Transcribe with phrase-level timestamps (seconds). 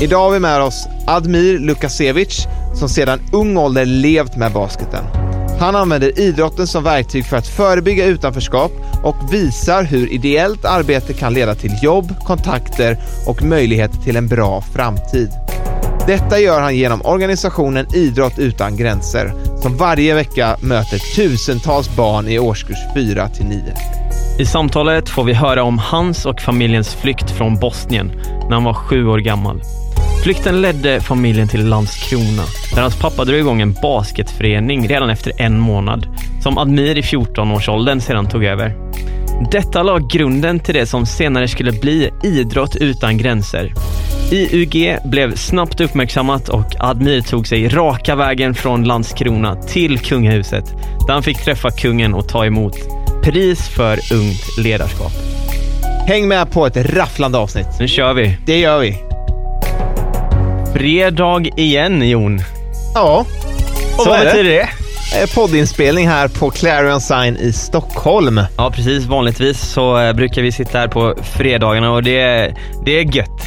[0.00, 5.04] Idag har vi med oss Admir Lukasevic som sedan ung ålder levt med basketen.
[5.60, 8.72] Han använder idrotten som verktyg för att förebygga utanförskap
[9.04, 14.60] och visar hur ideellt arbete kan leda till jobb, kontakter och möjlighet till en bra
[14.60, 15.30] framtid.
[16.06, 19.32] Detta gör han genom organisationen Idrott utan gränser
[19.62, 23.62] som varje vecka möter tusentals barn i årskurs 4 till 9.
[24.38, 28.12] I samtalet får vi höra om hans och familjens flykt från Bosnien
[28.48, 29.62] när han var sju år gammal.
[30.28, 32.42] Flykten ledde familjen till Landskrona,
[32.74, 36.06] där hans pappa drog igång en basketförening redan efter en månad,
[36.42, 38.76] som Admir i 14-årsåldern sedan tog över.
[39.50, 43.74] Detta la grunden till det som senare skulle bli Idrott utan gränser.
[44.32, 50.64] IUG blev snabbt uppmärksammat och Admir tog sig raka vägen från Landskrona till kungahuset,
[51.06, 52.74] där han fick träffa kungen och ta emot
[53.22, 55.12] pris för ungt ledarskap.
[56.06, 57.68] Häng med på ett rafflande avsnitt.
[57.80, 58.38] Nu kör vi!
[58.46, 59.07] Det gör vi.
[60.78, 62.38] Fredag igen, Jon.
[62.94, 63.26] Ja,
[63.96, 64.30] Och så vad är det.
[64.30, 64.60] betyder det?
[65.22, 68.40] Eh, Poddinspelning här på Clarion Sign i Stockholm.
[68.56, 69.04] Ja, precis.
[69.06, 72.54] Vanligtvis så eh, brukar vi sitta här på fredagarna och det, är-
[72.84, 73.46] det är gött.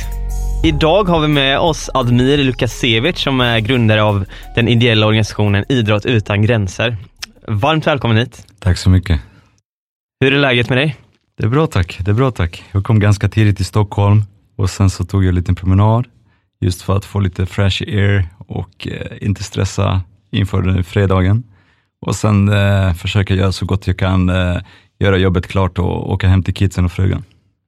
[0.63, 4.25] Idag har vi med oss Admir Lukasevic som är grundare av
[4.56, 6.97] den ideella organisationen Idrott utan gränser.
[7.47, 8.45] Varmt välkommen hit.
[8.59, 9.19] Tack så mycket.
[10.23, 10.95] Hur är läget med dig?
[11.38, 11.97] Det är bra tack.
[12.00, 12.63] Det är bra tack.
[12.72, 14.23] Jag kom ganska tidigt till Stockholm
[14.57, 16.06] och sen så tog jag en liten promenad
[16.61, 20.01] just för att få lite fresh air och eh, inte stressa
[20.31, 21.44] inför den fredagen.
[22.05, 24.57] Och sen eh, försöka göra så gott jag kan, eh,
[25.00, 27.23] göra jobbet klart och åka hem till kidsen och frugan.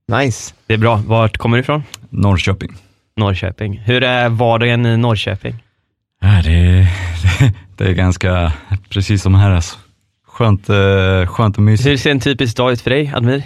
[0.08, 0.54] Nice.
[0.68, 1.02] Det är bra.
[1.06, 1.84] Vart kommer du ifrån?
[2.10, 2.76] Norrköping.
[3.18, 3.82] Norrköping.
[3.86, 5.56] Hur är vardagen i Norrköping?
[6.22, 6.88] Ja, det, är,
[7.78, 8.54] det är ganska
[8.90, 9.78] precis som här alltså.
[10.28, 11.90] Skönt, eh, skönt och mysigt.
[11.90, 13.44] Hur ser en typisk dag ut för dig, Admir?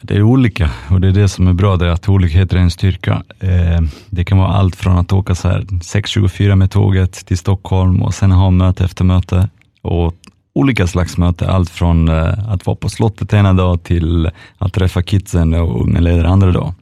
[0.00, 2.60] Det är olika och det är det som är bra, det är att olikheter är
[2.60, 3.22] en styrka.
[3.40, 3.80] Eh,
[4.10, 8.14] det kan vara allt från att åka så här 6.24 med tåget till Stockholm och
[8.14, 9.48] sen ha möte efter möte
[9.82, 10.14] och
[10.54, 11.50] olika slags möte.
[11.50, 16.00] Allt från eh, att vara på slottet ena dag till att träffa kidsen och unga
[16.00, 16.74] ledare andra dag.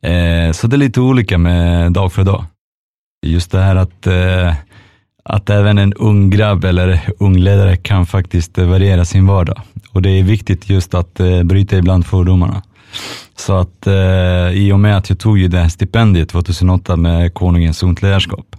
[0.00, 2.44] Eh, så det är lite olika med dag för dag.
[3.26, 4.54] Just det här att eh,
[5.28, 9.60] att även en ung grabb eller ung ledare kan faktiskt variera sin vardag.
[9.92, 12.62] Och det är viktigt just att eh, bryta ibland fördomarna.
[13.36, 17.34] Så att eh, i och med att jag tog ju det här stipendiet 2008 med
[17.34, 18.56] Konungens ungt ledarskap,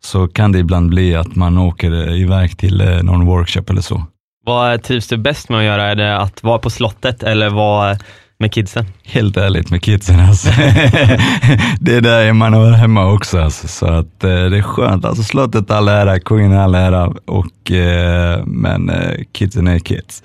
[0.00, 3.82] så kan det ibland bli att man åker eh, iväg till eh, någon workshop eller
[3.82, 4.02] så.
[4.46, 5.84] Vad trivs du bäst med att göra?
[5.84, 7.96] Är det att vara på slottet eller vara
[8.40, 8.86] med kidsen?
[9.04, 10.48] Helt ärligt med kidsen alltså.
[11.80, 13.68] det är där man hör hemma också alltså.
[13.68, 15.04] Så att eh, det är skönt.
[15.04, 20.22] Alltså slottet all ära, kungen all ära, och, eh, men eh, kidsen är kids.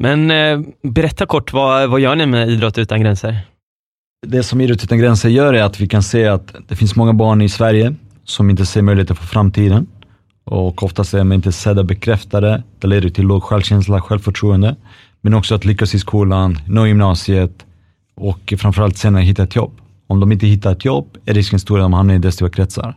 [0.00, 3.40] Men eh, berätta kort, vad, vad gör ni med Idrott utan gränser?
[4.26, 7.12] Det som Idrott utan gränser gör är att vi kan se att det finns många
[7.12, 7.94] barn i Sverige
[8.24, 9.86] som inte ser möjligheter för framtiden
[10.44, 12.62] och oftast är de inte sedda bekräftade.
[12.78, 14.76] Det leder till låg självkänsla, självförtroende,
[15.22, 17.66] men också att lyckas i skolan, nå gymnasiet
[18.14, 19.72] och framförallt senare hitta ett jobb.
[20.06, 22.96] Om de inte hittar ett jobb är risken stor att de hamnar i destruktiva kretsar.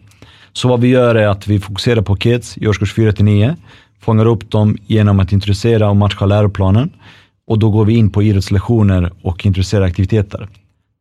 [0.54, 3.56] Så vad vi gör är att vi fokuserar på kids i årskurs 4 till 9,
[4.01, 6.89] fångar upp dem genom att introducera och matcha läroplanen
[7.48, 10.48] och då går vi in på idrottslektioner och introducerar aktiviteter.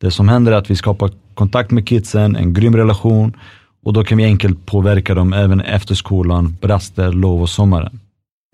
[0.01, 3.33] Det som händer är att vi skapar kontakt med kidsen, en grym relation
[3.85, 8.01] och då kan vi enkelt påverka dem även efter skolan, på raster, lov och sommaren.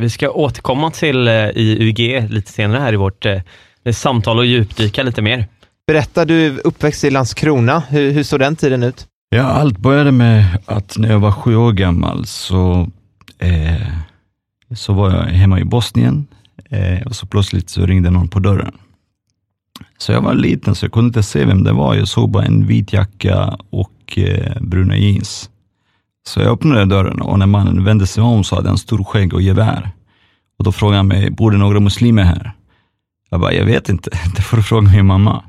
[0.01, 3.41] Vi ska återkomma till eh, IUG lite senare här i vårt eh,
[3.93, 5.47] samtal och djupdyka lite mer.
[5.87, 7.83] Berätta, du är uppväxt i Landskrona.
[7.89, 9.07] Hur, hur såg den tiden ut?
[9.29, 12.89] Ja, allt började med att när jag var sju år gammal så,
[13.39, 13.89] eh,
[14.75, 16.27] så var jag hemma i Bosnien
[16.71, 18.75] eh, och så plötsligt så ringde någon på dörren.
[19.99, 21.95] Så jag var liten så jag kunde inte se vem det var.
[21.95, 25.51] Jag såg bara en vit jacka och eh, bruna jeans.
[26.31, 29.35] Så jag öppnade dörren och när mannen vände sig om så hade han stor skägg
[29.35, 29.91] och gevär.
[30.59, 32.53] Och då frågade han mig, bor det några muslimer här?
[33.31, 35.45] Jag bara, jag vet inte, det får du fråga min mamma.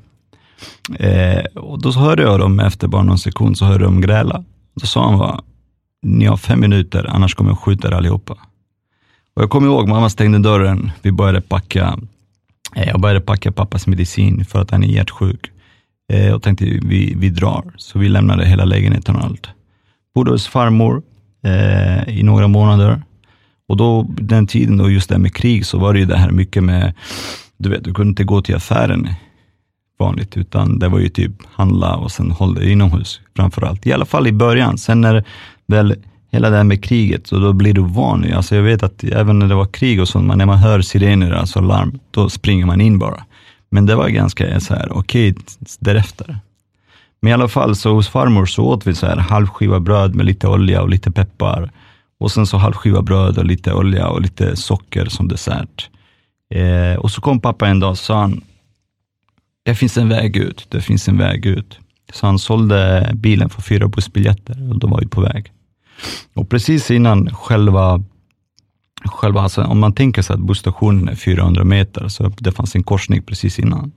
[1.00, 4.44] Eh, och då hörde jag dem efter bara någon sekund, så hörde jag dem gräla.
[4.76, 5.42] Då sa han bara,
[6.02, 8.34] ni har fem minuter, annars kommer jag skjuta er allihopa.
[9.36, 12.00] Och jag kommer ihåg, mamma stängde dörren, vi började packa,
[12.76, 15.52] eh, jag började packa pappas medicin för att han är hjärtsjuk.
[16.14, 17.74] Eh, och tänkte, vi, vi drar.
[17.78, 19.50] Så vi lämnade hela lägenheten och allt.
[20.16, 21.02] Bodde hos farmor
[21.44, 23.02] eh, i några månader.
[23.68, 26.32] Och då, den tiden då, just det med krig, så var det ju det här
[26.32, 26.94] mycket med,
[27.58, 29.10] du vet, du kunde inte gå till affären
[30.00, 33.88] vanligt, utan det var ju typ handla och sen hålla dig inomhus framför allt.
[33.88, 34.78] I alla fall i början.
[34.78, 35.24] Sen när
[35.68, 35.96] väl
[36.32, 38.34] hela det här med kriget, så då blir du van.
[38.34, 41.32] Alltså jag vet att även när det var krig och sånt, när man hör sirener,
[41.32, 43.24] alltså larm, då springer man in bara.
[43.70, 45.44] Men det var ganska så här, okej okay,
[45.80, 46.40] därefter.
[47.22, 50.26] Men i alla fall, så hos farmor så åt vi så här halvskiva bröd med
[50.26, 51.72] lite olja och lite peppar.
[52.20, 55.90] Och sen så halvskiva bröd och lite olja och lite socker som dessert.
[56.54, 58.42] Eh, och så kom pappa en dag och sa han,
[59.64, 61.80] det finns en väg ut, det finns en väg ut.
[62.14, 65.52] Så han sålde bilen för fyra bussbiljetter och då var vi på väg.
[66.34, 68.04] Och precis innan själva,
[69.06, 72.84] själva alltså om man tänker sig att busstationen är 400 meter, så det fanns en
[72.84, 73.92] korsning precis innan.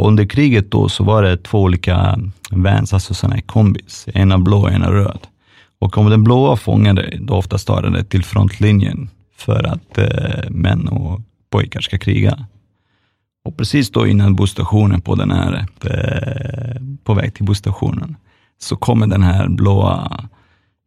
[0.00, 2.18] Och under kriget då så var det två olika
[2.50, 5.26] vans, alltså sådana här kombis, ena blå och ena röd.
[5.78, 11.20] Och om den blåa fångade, då ofta det till frontlinjen för att eh, män och
[11.50, 12.46] pojkar ska kriga.
[13.44, 18.16] Och precis då innan busstationen på den här, eh, på väg till busstationen,
[18.58, 20.24] så kommer den här blåa,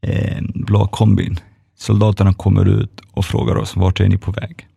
[0.01, 1.39] eh, blåa kombin.
[1.77, 4.67] Soldaterna kommer ut och frågar oss, vart är ni på väg?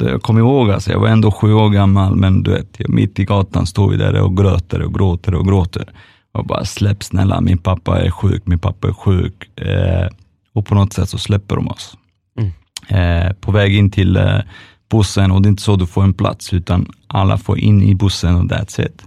[0.00, 3.24] Jag kommer ihåg, alltså, jag var ändå sju år gammal, men du vet, mitt i
[3.24, 5.92] gatan står vi där och gråter och gråter och gråter.
[6.32, 9.58] Och bara släpp snälla, min pappa är sjuk, min pappa är sjuk.
[9.60, 10.08] Eh,
[10.52, 11.96] och på något sätt så släpper de oss.
[12.38, 12.52] Mm.
[12.88, 14.38] Eh, på väg in till eh,
[14.90, 17.94] bussen och det är inte så du får en plats, utan alla får in i
[17.94, 19.02] bussen och that's it.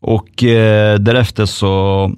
[0.00, 2.10] Och eh, därefter så,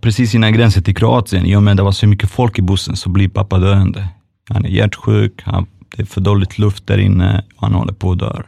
[0.00, 2.62] precis innan gränsen till Kroatien, i och med att det var så mycket folk i
[2.62, 4.08] bussen, så blir pappa döende.
[4.48, 5.66] Han är hjärtsjuk, han,
[5.96, 8.42] det är för dåligt luft där inne och han håller på att dö.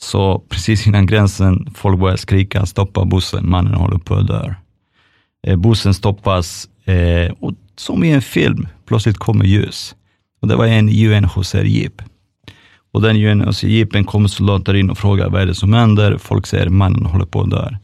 [0.00, 4.54] Så precis innan gränsen, folk börjar skrika, stoppa bussen, mannen håller på att dö.
[5.46, 9.94] Eh, bussen stoppas eh, och som i en film, plötsligt kommer ljus.
[10.40, 12.02] Och det var en UNHCR-jeep.
[12.92, 16.18] Och den UNHCR-jeepen kommer soldater in och frågar vad är det som händer.
[16.18, 17.76] Folk säger mannen håller på att dö.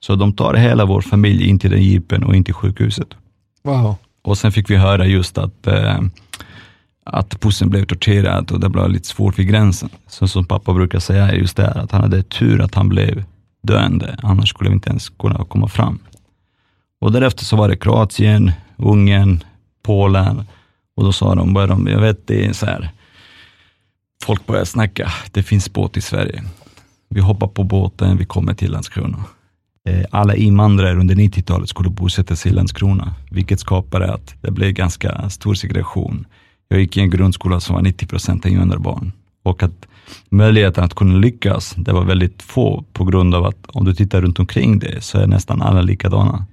[0.00, 3.08] Så de tar hela vår familj in till den jeepen och in till sjukhuset.
[3.62, 3.94] Wow.
[4.22, 6.00] Och sen fick vi höra just att eh,
[7.12, 9.88] att pussen blev torterad och det blev lite svårt vid gränsen.
[10.06, 13.24] Så som pappa brukar säga är just det, att han hade tur att han blev
[13.62, 15.98] döende, annars skulle vi inte ens kunna komma fram.
[17.00, 19.44] Och därefter så var det Kroatien, Ungern,
[19.82, 20.44] Polen
[20.96, 22.90] och då sa de, de jag vet det är så här,
[24.24, 26.42] folk börjar snacka, det finns båt i Sverige.
[27.08, 29.24] Vi hoppar på båten, vi kommer till Landskrona.
[29.88, 34.72] Eh, alla invandrare under 90-talet skulle bosätta sig i Landskrona, vilket skapade att det blev
[34.72, 36.26] ganska stor segregation.
[36.72, 39.12] Jag gick i en grundskola som var 90 procent invandrarbarn
[39.42, 39.86] och att
[40.28, 44.20] möjligheten att kunna lyckas, det var väldigt få på grund av att om du tittar
[44.20, 46.46] runt omkring dig så är nästan alla likadana.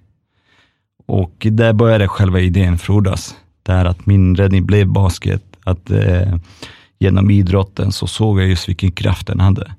[1.06, 3.36] Och där började själva idén frodas.
[3.64, 6.36] Det här att min räddning blev basket, att eh,
[7.00, 9.72] genom idrotten så såg jag just vilken kraft den hade.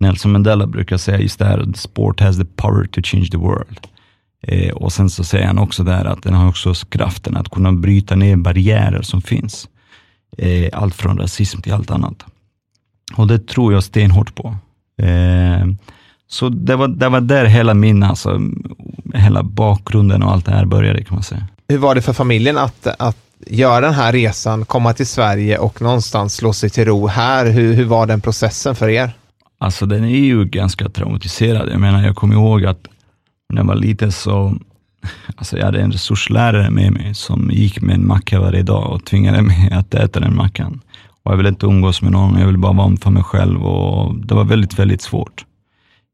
[0.00, 3.78] Nelson Mandela brukar säga just det här, sport has the power to change the world.
[4.42, 7.72] Eh, och sen så säger han också där att den har också kraften att kunna
[7.72, 9.68] bryta ner barriärer som finns.
[10.38, 12.24] Eh, allt från rasism till allt annat.
[13.16, 14.56] Och det tror jag stenhårt på.
[15.02, 15.66] Eh,
[16.28, 18.40] så det var, det var där hela min, alltså,
[19.14, 21.46] hela bakgrunden och allt det här började kan man säga.
[21.68, 23.16] Hur var det för familjen att, att
[23.46, 27.46] göra den här resan, komma till Sverige och någonstans slå sig till ro här?
[27.46, 29.10] Hur, hur var den processen för er?
[29.58, 31.68] Alltså den är ju ganska traumatiserad.
[31.72, 32.88] Jag menar, jag kommer ihåg att
[33.52, 34.54] när jag var liten så
[35.36, 39.04] Alltså jag hade en resurslärare med mig som gick med en macka varje dag och
[39.04, 40.80] tvingade mig att äta den mackan.
[41.22, 44.14] Och jag ville inte umgås med någon, jag ville bara vara för mig själv och
[44.14, 45.44] det var väldigt, väldigt svårt.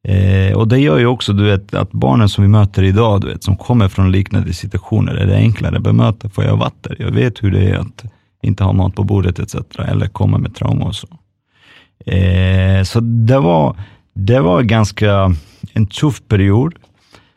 [0.08, 3.28] Eh, och det gör ju också du vet, att barnen som vi möter idag, du
[3.28, 6.82] vet, som kommer från liknande situationer, är det enklare att bemöta, för jag har varit
[6.82, 6.96] där.
[6.98, 8.04] Jag vet hur det är att
[8.42, 9.54] inte ha mat på bordet etc.
[9.78, 11.08] eller komma med trauma och så.
[12.06, 13.76] Eh, så det var,
[14.14, 15.34] det var ganska
[15.72, 16.74] en tuff period.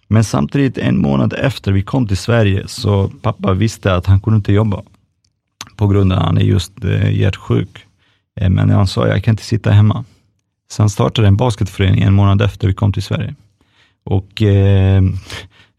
[0.08, 4.38] Men samtidigt, en månad efter vi kom till Sverige, så pappa visste att han kunde
[4.38, 4.82] inte jobba
[5.76, 7.86] på grund av att han är just eh, hjärtsjuk.
[8.40, 10.06] Eh, men han sa, jag kan inte sitta hemma.
[10.72, 13.36] Sen startade en basketförening en månad efter vi kom till Sverige.
[14.06, 15.04] Och eh,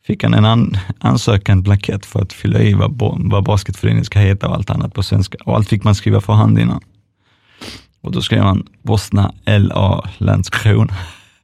[0.06, 2.92] fick han en an, ansökan, blankett för att fylla i vad,
[3.30, 5.38] vad basketföreningen ska heta och allt annat på svenska.
[5.44, 6.80] Och allt fick man skriva för hand innan.
[8.00, 10.94] Och då skrev han Bosna LA Landskrona.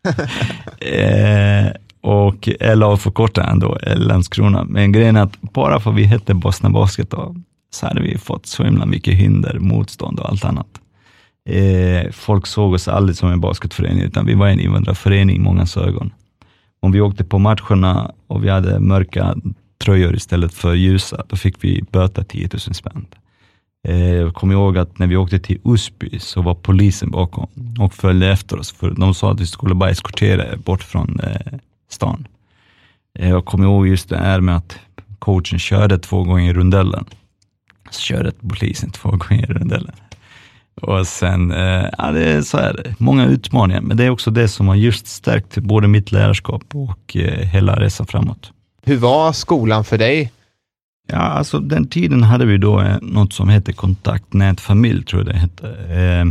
[0.81, 1.67] eh,
[2.04, 4.64] och LA förkortade han då, Landskrona.
[4.64, 7.37] Men grejen är att bara för att vi hette Bosna Basket då,
[7.70, 10.66] så hade vi fått så himla mycket hinder, motstånd och allt annat.
[11.49, 15.76] Eh, folk såg oss aldrig som en basketförening, utan vi var en invandrarförening i mångas
[15.76, 16.12] ögon.
[16.80, 19.34] Om vi åkte på matcherna och vi hade mörka
[19.84, 23.06] tröjor istället för ljusa, då fick vi böta 10 000 spänn.
[23.88, 27.49] Eh, jag kommer ihåg att när vi åkte till Osby så var polisen bakom
[27.80, 31.58] och följde efter oss, för de sa att vi skulle bara eskortera bort från eh,
[31.95, 32.29] stan.
[33.19, 34.79] Eh, jag kommer ihåg just det här med att
[35.19, 37.05] coachen körde två gånger i rundellen.
[37.91, 39.95] Så körde polisen två gånger i rundellen.
[40.83, 44.49] Och sen, eh, ja, det är så här, många utmaningar, men det är också det
[44.49, 48.53] som har just stärkt både mitt lärarskap och eh, hela resan framåt.
[48.83, 50.33] Hur var skolan för dig?
[51.07, 55.39] Ja, alltså den tiden hade vi då eh, något som hette kontaktnätfamilj, tror jag det
[55.39, 55.69] hette.
[55.69, 56.25] Eh,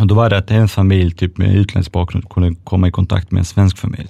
[0.00, 3.30] och då var det att en familj typ med utländsk bakgrund kunde komma i kontakt
[3.30, 4.08] med en svensk familj.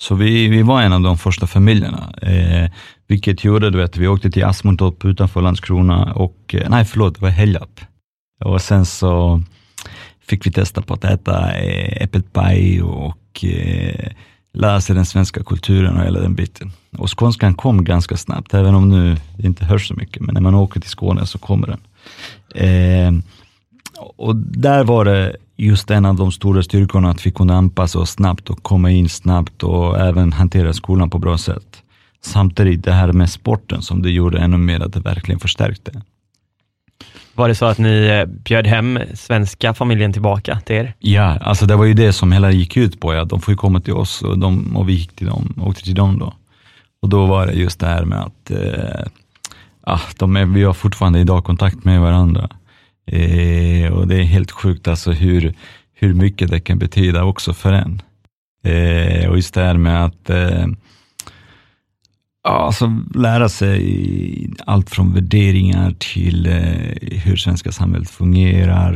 [0.00, 2.70] Så vi, vi var en av de första familjerna, eh,
[3.06, 7.20] vilket gjorde du vet, vi åkte till Asmundtorp utanför Landskrona och, eh, nej förlåt, det
[7.20, 7.80] var Helgarp.
[8.44, 9.42] Och sen så
[10.28, 14.12] fick vi testa på att äta eh, äppelpaj och eh,
[14.52, 16.72] lära sig den svenska kulturen och hela den biten.
[16.98, 20.40] Och skånskan kom ganska snabbt, även om nu det inte hörs så mycket, men när
[20.40, 21.80] man åker till Skåne så kommer den.
[22.54, 23.22] Eh,
[24.16, 28.10] och där var det just en av de stora styrkorna, att vi kunde anpassa oss
[28.10, 31.82] snabbt och komma in snabbt och även hantera skolan på bra sätt.
[32.20, 36.02] Samtidigt det här med sporten som det gjorde ännu mer att det verkligen förstärkte.
[37.34, 40.94] Var det så att ni eh, bjöd hem svenska familjen tillbaka till er?
[40.98, 43.14] Ja, alltså det var ju det som hela gick ut på.
[43.14, 43.24] Ja.
[43.24, 45.94] De får ju komma till oss och, de, och vi gick till dem, åkte till
[45.94, 46.34] dem då.
[47.02, 49.06] Och då var det just det här med att eh,
[49.80, 52.48] ah, de är, vi har fortfarande idag kontakt med varandra.
[53.08, 55.54] Eh, och det är helt sjukt alltså hur,
[55.94, 58.02] hur mycket det kan betyda också för en.
[58.64, 60.66] Eh, och just det här med att eh,
[62.42, 68.92] alltså, lära sig allt från värderingar till eh, hur svenska samhället fungerar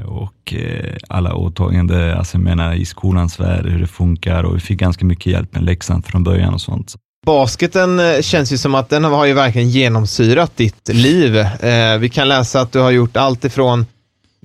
[0.00, 4.56] eh, och eh, alla åtaganden, alltså jag menar i skolans värld, hur det funkar och
[4.56, 6.94] vi fick ganska mycket hjälp med läxan från början och sånt.
[7.26, 11.36] Basketen eh, känns ju som att den har ju verkligen genomsyrat ditt liv.
[11.36, 13.86] Eh, vi kan läsa att du har gjort allt ifrån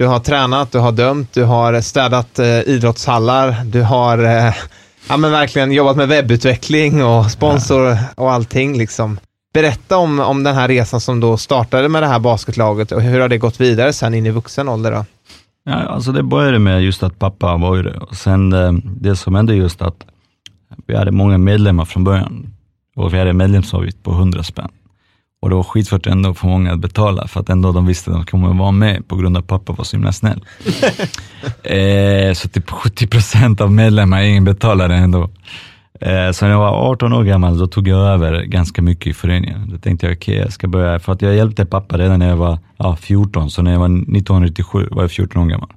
[0.01, 4.53] du har tränat, du har dömt, du har städat eh, idrottshallar, du har eh,
[5.09, 8.77] ja, men verkligen jobbat med webbutveckling och sponsor och allting.
[8.77, 9.19] Liksom.
[9.53, 13.19] Berätta om, om den här resan som då startade med det här basketlaget och hur
[13.19, 14.91] har det gått vidare sen in i vuxen ålder?
[14.91, 15.05] Då?
[15.63, 19.35] Ja, alltså det började med just att pappa var det och sen eh, det som
[19.35, 20.05] hände just att
[20.88, 22.53] vi hade många medlemmar från början
[23.01, 24.70] och vi hade medlemsavgift på 100 spänn.
[25.41, 28.17] Och det var skitsvårt ändå för många att betala för att ändå de visste att
[28.17, 30.46] de kommer vara med på grund av att pappa var så himla snäll.
[31.63, 35.29] eh, så typ 70 procent av medlemmarna, ingen betalade ändå.
[36.01, 39.13] Eh, så när jag var 18 år gammal, då tog jag över ganska mycket i
[39.13, 39.70] föreningen.
[39.70, 42.29] Då tänkte jag, okej, okay, jag ska börja, för att jag hjälpte pappa redan när
[42.29, 45.70] jag var ja, 14, så när jag var 1997 var jag 14 år gammal.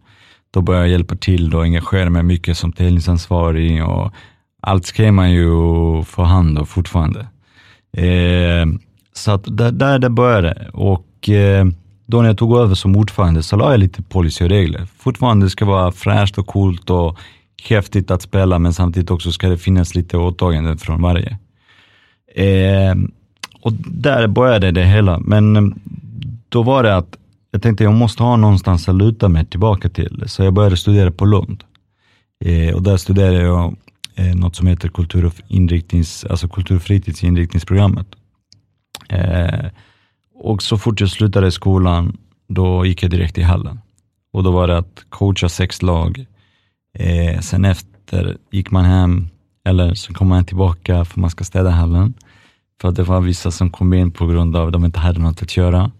[0.50, 4.12] Då började jag hjälpa till och engagera mig mycket som tävlingsansvarig och
[4.64, 5.48] allt skrev man ju
[6.04, 7.26] för hand och fortfarande.
[7.96, 8.66] Eh,
[9.12, 11.66] så att där, där det började och eh,
[12.06, 14.86] då när jag tog över som ordförande så la jag lite policy och regler.
[14.98, 17.18] Fortfarande ska vara fräscht och coolt och
[17.68, 21.38] häftigt att spela, men samtidigt också ska det finnas lite åtaganden från varje.
[22.34, 22.94] Eh,
[23.60, 25.62] och där började det hela, men eh,
[26.48, 27.16] då var det att
[27.50, 31.10] jag tänkte jag måste ha någonstans att luta mig tillbaka till, så jag började studera
[31.10, 31.64] på Lund.
[32.44, 33.76] Eh, och där studerade jag
[34.14, 38.06] eh, något som heter kultur och, inriktnings, alltså kultur och fritidsinriktningsprogrammet.
[39.08, 39.66] Eh,
[40.34, 42.16] och så fort jag slutade skolan,
[42.48, 43.80] då gick jag direkt i hallen.
[44.32, 46.26] Och då var det att coacha sex lag.
[46.98, 49.28] Eh, sen efter gick man hem,
[49.64, 52.14] eller så kom man tillbaka för man ska städa hallen.
[52.80, 55.20] För att det var vissa som kom in på grund av att de inte hade
[55.20, 55.92] något att göra.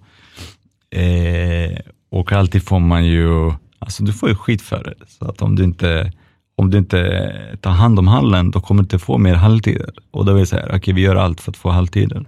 [0.91, 1.79] Eh,
[2.11, 5.07] och alltid får man ju, alltså du får ju skit för det.
[5.09, 6.13] Så att om du inte
[6.57, 9.91] om du inte tar hand om hallen, då kommer du inte få mer halvtider.
[10.11, 12.27] Och då vill jag säga, okej okay, vi gör allt för att få halvtider.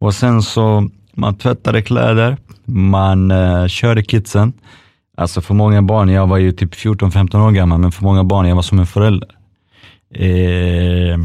[0.00, 4.52] Och sen så, man tvättade kläder, man eh, körde kidsen.
[5.16, 8.48] Alltså för många barn, jag var ju typ 14-15 år gammal, men för många barn,
[8.48, 9.28] jag var som en förälder.
[10.14, 11.18] Eh,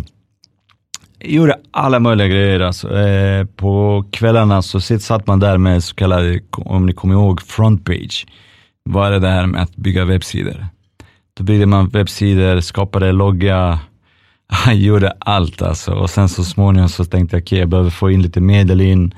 [1.19, 2.59] gjorde alla möjliga grejer.
[2.59, 2.99] Alltså.
[2.99, 8.27] Eh, på kvällarna så satt man där med så kallade, om ni kommer ihåg, frontpage.
[8.83, 10.67] Vad är det här med att bygga webbsidor?
[11.37, 13.79] Då byggde man webbsidor, skapade logga,
[14.47, 15.93] han gjorde allt alltså.
[15.93, 18.81] Och sen så småningom så tänkte jag, okej okay, jag behöver få in lite medel
[18.81, 19.13] in.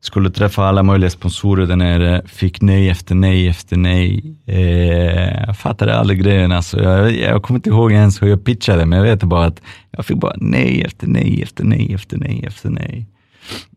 [0.00, 4.36] Skulle träffa alla möjliga sponsorer där nere, fick nej efter nej efter nej.
[4.46, 6.82] Eh, jag fattade aldrig grejen alltså.
[6.82, 10.06] Jag, jag kommer inte ihåg ens hur jag pitchade, men jag vet bara att jag
[10.06, 13.06] fick bara nej efter nej efter nej efter nej efter nej.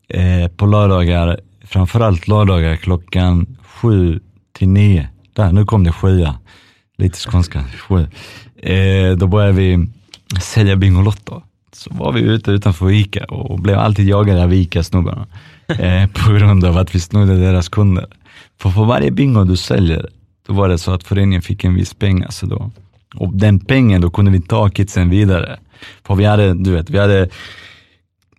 [0.08, 4.20] Eh, på lördagar, framförallt lördagar klockan sju
[4.54, 5.10] till nio.
[5.34, 6.36] Där, nu kom det sjua.
[7.00, 7.64] Lite skånska.
[8.62, 9.88] Eh, då började vi
[10.42, 11.42] sälja Bingolotto.
[11.72, 15.28] Så var vi ute utanför Ica och blev alltid jagade av Ica-snubbarna
[15.68, 18.06] eh, på grund av att vi snodde deras kunder.
[18.62, 20.10] För för varje bingo du säljer,
[20.48, 22.24] då var det så att föreningen fick en viss peng.
[22.24, 22.72] Alltså då.
[23.16, 25.60] Och den pengen, då kunde vi ta kidsen vidare.
[26.04, 27.30] För vi hade, du vet, vi hade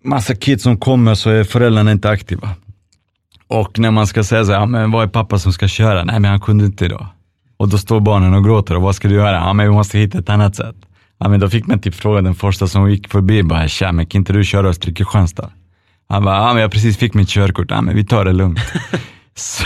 [0.04, 2.48] massa kids som kommer så är föräldrarna inte aktiva.
[3.46, 6.04] Och när man ska säga så här, ja, men vad är pappa som ska köra?
[6.04, 7.06] Nej men han kunde inte idag.
[7.60, 9.32] Och då står barnen och gråter och vad ska du göra?
[9.32, 10.76] Ja men vi måste hitta ett annat sätt.
[11.18, 14.06] Ja, men då fick man typ fråga den första som gick förbi, bara tja, men
[14.06, 15.50] kan inte du köra oss till Kristianstad?
[16.08, 18.60] Han bara, ja men jag precis fick mitt körkort, ja men vi tar det lugnt.
[19.34, 19.64] Så,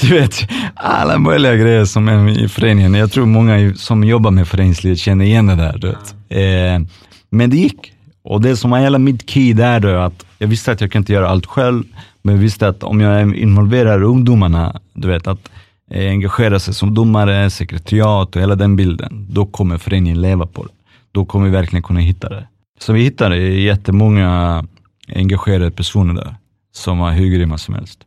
[0.00, 2.94] du vet, alla möjliga grejer som är i föreningen.
[2.94, 5.78] Jag tror många som jobbar med föreningslivet känner igen det där.
[5.78, 6.14] Du vet.
[6.28, 6.88] Eh,
[7.30, 7.92] men det gick.
[8.24, 11.00] Och det som var hela mitt key där då, att jag visste att jag kan
[11.00, 11.84] inte göra allt själv,
[12.22, 15.48] men jag visste att om jag involverar ungdomarna, du vet, att
[15.94, 20.72] engagera sig som domare, sekretariat och hela den bilden, då kommer föreningen leva på det
[21.12, 22.46] då kommer vi verkligen kunna hitta det.
[22.80, 24.64] Så vi hittade jättemånga
[25.08, 26.34] engagerade personer där,
[26.74, 27.98] som var hur grymma som helst.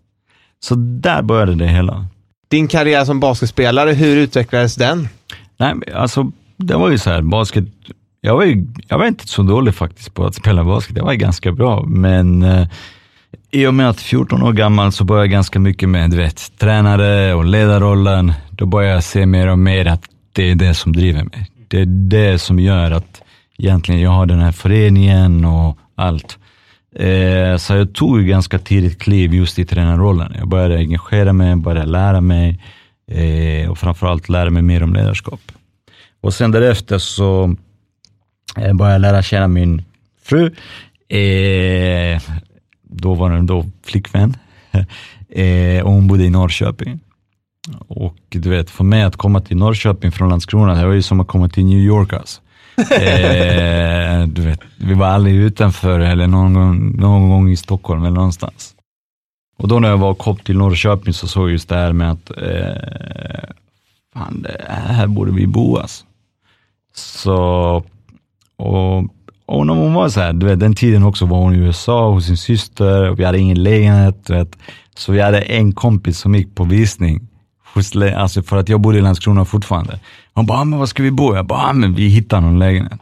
[0.59, 2.05] Så där började det hela.
[2.47, 5.07] Din karriär som basketspelare, hur utvecklades den?
[5.57, 7.65] Nej, alltså det var ju så här, basket,
[8.21, 11.13] jag var, ju, jag var inte så dålig faktiskt på att spela basket, jag var
[11.13, 12.67] ganska bra, men eh,
[13.51, 16.51] i och med att 14 år gammal så började jag ganska mycket med du vet,
[16.57, 18.33] tränare och ledarrollen.
[18.49, 21.81] Då började jag se mer och mer att det är det som driver mig det
[21.81, 23.21] är det som gör att
[23.57, 26.37] egentligen jag har den här föreningen och allt.
[26.95, 30.35] Eh, så jag tog ju ganska tidigt kliv just i tränarrollen.
[30.37, 32.61] Jag började engagera mig, började lära mig
[33.11, 35.41] eh, och framförallt lära mig mer om ledarskap.
[36.21, 37.55] Och sen därefter så
[38.57, 39.83] eh, började jag lära känna min
[40.23, 40.45] fru.
[41.09, 42.21] Eh,
[42.95, 44.37] då var hon då flickvän
[45.29, 46.99] eh, och hon bodde i Norrköping.
[47.87, 51.19] Och du vet, för mig att komma till Norrköping från Landskrona, det var ju som
[51.19, 52.41] att komma till New York alltså.
[52.77, 58.15] eh, du vet, vi var aldrig utanför eller någon gång, någon gång i Stockholm eller
[58.15, 58.75] någonstans.
[59.57, 62.11] Och då när jag var kom till Norrköping så såg jag just det här med
[62.11, 63.49] att, eh,
[64.13, 66.05] fan, det här borde vi bo alltså.
[66.93, 67.83] Så,
[68.57, 69.03] och,
[69.45, 72.09] och hon, hon var så här, du vet, den tiden också var hon i USA
[72.09, 74.57] hos sin syster, och vi hade ingen lägenhet, vet,
[74.95, 77.27] så vi hade en kompis som gick på visning
[78.15, 79.99] alltså för att jag bodde i Landskrona fortfarande.
[80.33, 81.35] Hon bara, ah, men var ska vi bo?
[81.35, 83.01] Jag bara, ah, men vi hittar någon lägenhet.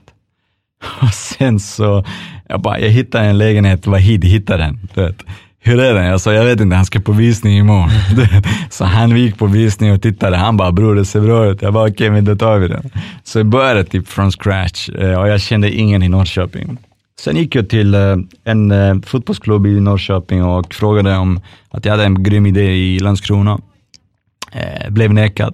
[1.02, 2.06] Och sen så,
[2.48, 4.80] jag bara, jag hittade en lägenhet, Wahid hittade den.
[4.94, 5.18] Du vet.
[5.66, 6.06] Hur är den?
[6.06, 7.90] Jag sa, jag vet inte, han ska på visning imorgon.
[8.70, 11.62] så han gick på visning och tittade, han bara, bror det ser bra ut.
[11.62, 12.90] Jag bara, okej, okay, men då tar vi den.
[13.24, 16.78] Så jag började typ från scratch eh, och jag kände ingen i Norrköping.
[17.20, 21.92] Sen gick jag till eh, en eh, fotbollsklubb i Norrköping och frågade om att jag
[21.92, 23.60] hade en grym idé i Landskrona.
[24.90, 25.54] Blev nekad.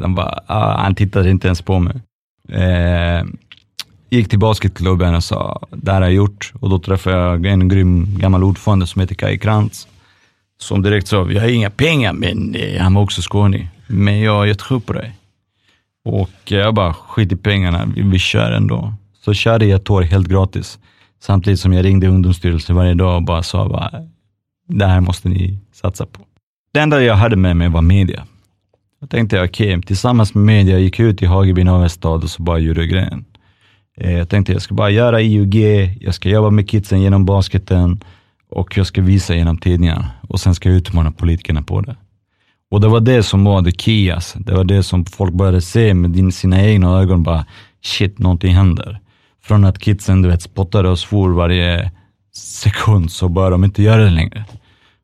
[0.00, 2.00] De bara, ah, han tittade inte ens på mig.
[4.14, 6.52] Gick till basketklubben och sa, det här har jag gjort.
[6.60, 9.88] Och då träffade jag en grym gammal ordförande som heter Kai Krantz.
[10.60, 13.68] Som direkt sa, vi har inga pengar, men eh, han var också skåning.
[13.86, 15.14] Men jag, jag tror på dig.
[16.04, 18.94] Och jag bara, skit i pengarna, vi, vi kör ändå.
[19.24, 20.78] Så körde jag ett år helt gratis.
[21.22, 23.90] Samtidigt som jag ringde ungdomsstyrelsen varje dag och bara sa, bara,
[24.68, 26.20] det här måste ni satsa på.
[26.72, 28.26] Det enda jag hade med mig var media.
[29.00, 32.42] Jag tänkte, okej, okay, tillsammans med media gick jag ut i Hageby Navestad och så
[32.42, 33.24] bara gjorde grejen.
[33.96, 35.56] Eh, jag tänkte, jag ska bara göra IUG,
[36.00, 38.00] jag ska jobba med kidsen genom basketen
[38.50, 41.96] och jag ska visa genom tidningarna och sen ska jag utmana politikerna på det.
[42.70, 44.38] Och det var det som var the key, alltså.
[44.38, 47.46] Det var det som folk började se med sina egna ögon, bara
[47.82, 49.00] shit, någonting händer.
[49.42, 51.90] Från att kidsen du vet, spottade och svor varje
[52.34, 54.44] sekund så började de inte göra det längre.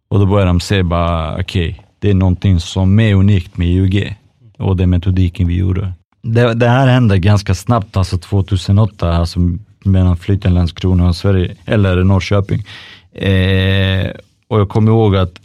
[0.08, 3.68] Och då började de se bara, okej, okay, det är någonting som är unikt med
[3.68, 4.16] IUG
[4.58, 5.92] och den metodiken vi gjorde.
[6.22, 9.40] Det, det, här hände ganska snabbt, alltså 2008, alltså
[9.84, 12.64] mellan flytten Landskrona och Sverige, eller Norrköping.
[13.12, 14.10] Eh,
[14.48, 15.40] och jag kommer ihåg att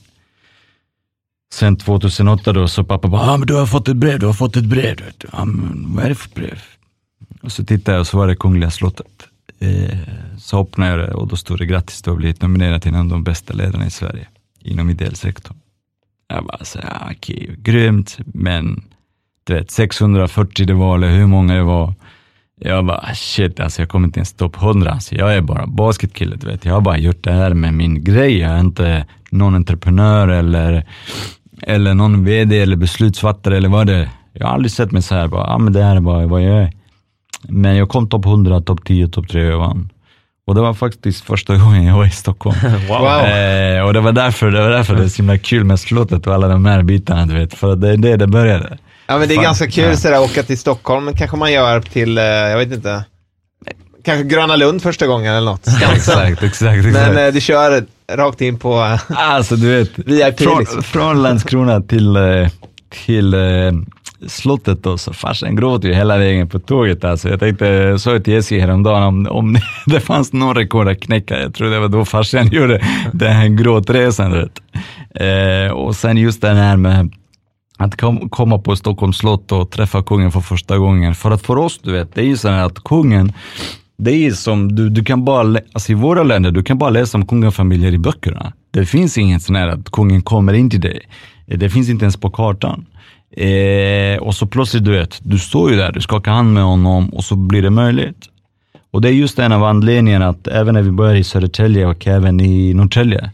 [1.54, 4.34] sen 2008 då, så pappa bara, ah, men du har fått ett brev, du har
[4.34, 4.96] fått ett brev.
[5.32, 6.62] Ah, men, vad är det för brev?
[7.42, 9.28] Och så tittade jag och så var det Kungliga slottet.
[9.60, 9.98] Eh,
[10.38, 13.00] så öppnade jag det och då stod det grattis, du har blivit nominerad till en
[13.00, 14.28] av de bästa ledarna i Sverige
[14.62, 15.56] inom ideell sektor.
[16.28, 18.84] Jag bara så ah, okej, okay, grymt, men
[19.48, 21.94] du vet, 640 det var eller hur många det var.
[22.62, 24.92] Jag bara, shit alltså jag kommer inte ens topp 100.
[24.92, 26.66] Alltså, jag är bara basketkille, du vet.
[26.66, 28.38] Jag har bara gjort det här med min grej.
[28.38, 30.86] Jag är inte någon entreprenör eller,
[31.62, 34.10] eller någon VD eller beslutsfattare eller vad det är.
[34.34, 36.42] Jag har aldrig sett mig så här, bara, ah, men det här är bara vad
[36.42, 36.72] jag är.
[37.42, 39.90] Men jag kom topp 100, topp 10, topp 3 och vann.
[40.48, 42.58] Och det var faktiskt första gången jag var i Stockholm.
[42.90, 43.08] Wow.
[43.08, 46.28] Eh, och det var därför det, var därför det är så himla kul med slottet
[46.28, 47.54] och alla de här bitarna, du vet.
[47.54, 48.78] För det är det det började.
[49.08, 51.82] Ja, men det är Fan, ganska kul sådär, att åka till Stockholm, kanske man gör
[51.82, 53.04] till, eh, jag vet inte,
[54.06, 55.68] kanske Gröna Lund första gången eller något.
[55.96, 56.86] Exakt, exakt, exakt.
[56.94, 60.84] men eh, du kör rakt in på eh, Alltså du vet, VIP från, liksom.
[60.84, 62.18] från Landskrona till,
[63.06, 63.36] till
[64.28, 67.04] slottet då, så farsan gråter ju hela vägen på tåget.
[67.04, 67.30] Alltså.
[67.30, 71.40] Jag tänkte, sa till Jessie häromdagen om, om det fanns någon rekord att knäcka.
[71.40, 72.82] Jag tror det var då farsan gjorde
[73.14, 74.32] den här gråtresan.
[74.32, 74.62] Vet.
[75.16, 77.12] Eh, och sen just den här med
[77.78, 81.16] att kom, komma på Stockholms slott och träffa kungen för första gången.
[81.16, 83.34] För att för oss, du vet, det är ju så här att kungen,
[83.98, 87.18] det är som, du, du kan bara, alltså i våra länder, du kan bara läsa
[87.18, 88.54] om kungafamiljer i böckerna.
[88.72, 91.02] Det finns inget sån här att kungen kommer in till dig.
[91.48, 92.86] Eh, det finns inte ens på kartan.
[93.38, 97.10] Eh, och så plötsligt, du vet, du står ju där, du skakar hand med honom
[97.10, 98.30] och så blir det möjligt.
[98.92, 102.08] Och det är just en av anledningarna att även när vi började i Södertälje och
[102.08, 103.32] även i Norrtälje,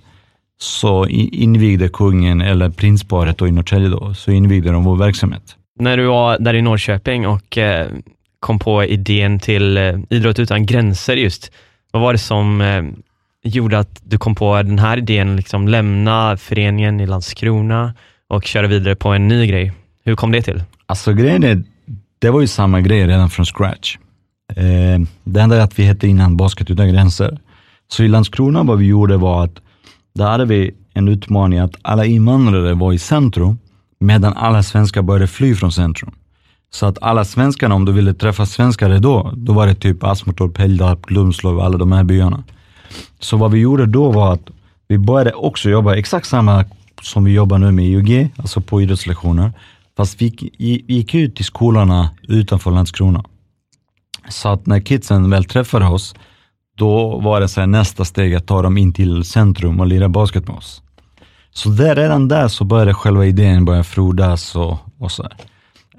[0.62, 5.56] så invigde kungen, eller prinsparet i Norrtälje då, så invigde de vår verksamhet.
[5.80, 7.88] När du var där i Norrköping och eh,
[8.40, 11.52] kom på idén till eh, Idrott utan gränser just,
[11.92, 12.84] vad var det som eh,
[13.44, 17.94] gjorde att du kom på den här idén, liksom lämna föreningen i Landskrona
[18.28, 19.74] och köra vidare på en ny grej?
[20.04, 20.64] Hur kom det till?
[20.86, 21.64] Alltså grejen är,
[22.20, 23.98] det var ju samma grej redan från scratch.
[24.56, 27.40] Eh, det enda är att vi hette innan Basket utan gränser.
[27.88, 29.62] Så i Landskrona vad vi gjorde var att
[30.14, 33.58] där hade vi en utmaning att alla invandrare var i centrum
[34.00, 36.12] medan alla svenskar började fly från centrum.
[36.74, 40.58] Så att alla svenskarna, om du ville träffa svenskar då, då var det typ Asmortorp,
[40.58, 42.44] Hälldalp, Glumslov, alla de här byarna.
[43.20, 44.50] Så vad vi gjorde då var att
[44.88, 46.66] vi började också jobba exakt samma
[47.02, 49.52] som vi jobbar nu med IUG, alltså på idrottslektioner.
[49.98, 53.24] Fast vi gick, vi gick ut till skolorna utanför Landskrona.
[54.30, 56.16] Så att när kidsen väl träffade oss,
[56.78, 60.10] då var det så här nästa steg att ta dem in till centrum och lira
[60.10, 60.82] basket med oss.
[61.54, 65.34] Så där, redan där så började själva idén börja frodas och, och så här.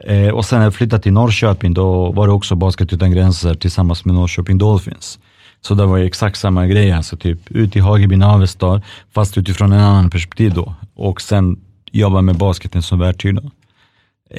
[0.04, 3.54] Eh, och sen när jag flyttade till Norrköping, då var det också Basket utan gränser
[3.54, 5.18] tillsammans med Norrköping Dolphins.
[5.61, 8.82] Så det var ju exakt samma grej, alltså typ ut i Hageby Navestad,
[9.14, 10.74] fast utifrån en annan perspektiv då.
[10.94, 11.61] Och sen
[11.92, 13.50] jobba med basketen som verktyg då.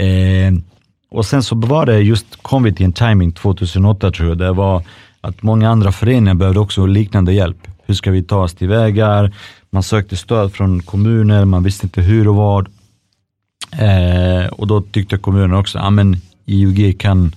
[0.02, 0.54] Eh,
[1.12, 4.52] och sen så var det just, kom vi till en timing 2008 tror jag, det
[4.52, 4.84] var
[5.24, 7.68] att många andra föreningar behövde också liknande hjälp.
[7.86, 9.34] Hur ska vi ta oss till vägar?
[9.70, 12.68] Man sökte stöd från kommuner, man visste inte hur och vad.
[13.72, 17.36] Eh, och då tyckte kommunen också, ja men IUG kan,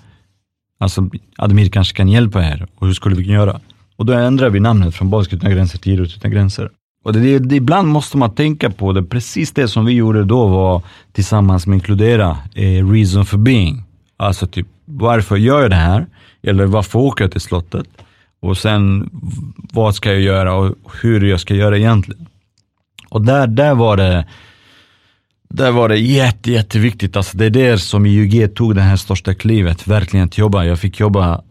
[0.78, 3.60] alltså Admir kanske kan hjälpa er och hur skulle vi kunna göra?
[3.96, 6.70] Och då ändrade vi namnet från Basket utan gränser till Idrott utan gränser.
[7.04, 10.46] Och det, det, ibland måste man tänka på det, precis det som vi gjorde då
[10.46, 13.82] var tillsammans med inkludera eh, reason for being.
[14.16, 16.06] Alltså typ, varför gör jag det här?
[16.42, 17.86] Eller varför åker jag till slottet?
[18.40, 19.10] Och sen,
[19.72, 22.26] vad ska jag göra och hur jag ska göra egentligen?
[23.08, 24.26] Och där, där var det
[25.48, 27.16] där var det jätte, jätteviktigt.
[27.16, 30.64] Alltså det är där som IUG tog det här största klivet, verkligen att jobba.
[30.64, 31.42] Jag fick jobba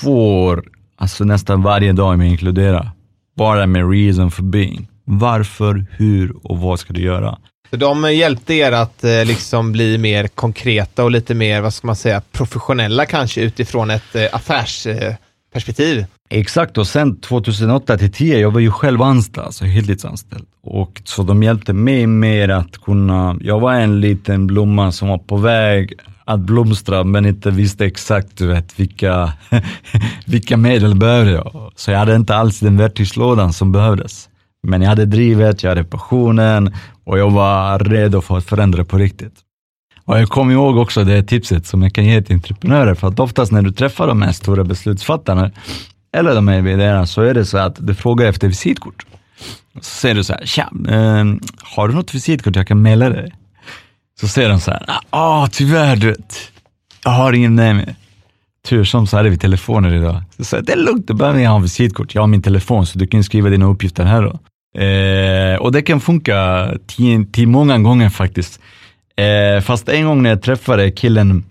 [0.00, 0.64] två år,
[0.96, 2.92] alltså nästan varje dag med inkludera.
[3.36, 4.88] Bara med reason for being.
[5.04, 7.38] Varför, hur och vad ska du göra?
[7.70, 11.86] Så de hjälpte er att eh, liksom bli mer konkreta och lite mer, vad ska
[11.86, 16.04] man säga, professionella kanske utifrån ett eh, affärsperspektiv.
[16.28, 20.46] Exakt, och sen 2008 till 10 jag var ju själv anställd, alltså heltidsanställd.
[20.62, 25.18] Och så de hjälpte mig mer att kunna, jag var en liten blomma som var
[25.18, 25.92] på väg
[26.24, 29.32] att blomstra men inte visste exakt du vet, vilka,
[30.26, 31.72] vilka medel behövde jag.
[31.76, 34.28] Så jag hade inte alls den verktygslådan som behövdes.
[34.66, 36.74] Men jag hade drivet, jag hade passionen
[37.04, 39.34] och jag var redo för att förändra på riktigt.
[40.04, 43.20] Och jag kommer ihåg också det tipset som jag kan ge till entreprenörer, för att
[43.20, 45.50] oftast när du träffar de här stora beslutsfattarna,
[46.12, 49.06] eller de här vdarna, så är det så att du frågar efter visitkort.
[49.74, 51.24] Så säger du så här, tja, eh,
[51.62, 53.32] har du något visitkort jag kan mejla dig?
[54.20, 56.50] Så säger de så här, ja ah, tyvärr du vet,
[57.04, 57.94] jag har ingen med.
[58.68, 60.22] Tur som så hade vi telefoner idag.
[60.30, 62.86] Så jag sa, det är lugnt, du behöver inte ha visitkort, jag har min telefon
[62.86, 64.38] så du kan skriva dina uppgifter här då.
[64.76, 68.60] Eh, och det kan funka till, till många gånger faktiskt.
[69.16, 71.44] Eh, fast en gång när jag träffade killen,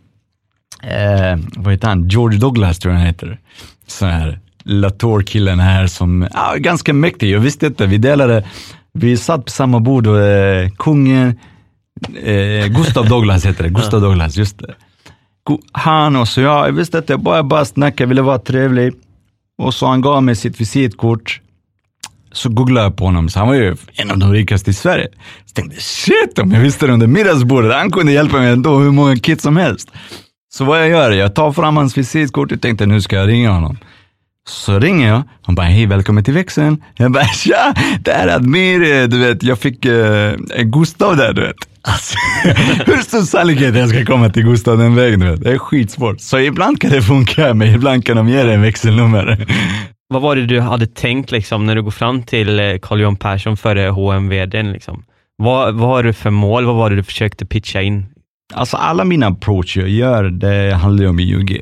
[0.83, 3.39] eh, vad heter han, George Douglas tror jag han heter.
[3.87, 7.29] Så här Latour-killen här som, ja, ganska mäktig.
[7.29, 8.43] Jag visste inte, vi delade,
[8.93, 11.35] vi satt på samma bord och eh, kungen,
[12.23, 14.75] Eh, Gustav Douglas heter det, Gustav Douglas, just det.
[15.71, 18.93] Han och så jag, jag visste att jag bara, bara snackade, ville vara trevlig.
[19.57, 21.41] Och så han gav mig sitt visitkort.
[22.35, 25.07] Så googlade jag på honom, så han var ju en av de rikaste i Sverige.
[25.45, 28.77] Så tänkte jag, shit om jag visste det under middagsbordet, han kunde hjälpa mig ändå
[28.77, 29.91] hur många kids som helst.
[30.53, 33.51] Så vad jag gör, jag tar fram hans visitkort och tänkte nu ska jag ringa
[33.51, 33.77] honom.
[34.47, 36.83] Så ringer jag, han bara hej välkommen till växeln.
[36.95, 41.33] Jag bara tja, det här är Admir, eh, du vet jag fick eh, Gustav där
[41.33, 41.55] du vet.
[41.81, 42.17] Alltså,
[42.91, 45.43] hur stor sannolikhet att jag ska komma till Gustav den vägen du vet?
[45.43, 46.21] Det är skitsvårt.
[46.21, 49.45] Så ibland kan det funka, men ibland kan de ge dig en växelnummer.
[50.07, 53.15] Vad var det du hade tänkt liksom, när du går fram till eh, Carl Johan
[53.15, 55.03] Persson före hm vdn liksom?
[55.37, 56.65] Vad, vad har du för mål?
[56.65, 58.05] Vad var det du försökte pitcha in?
[58.53, 61.61] Alltså alla mina approach jag gör, det handlar ju om IUG.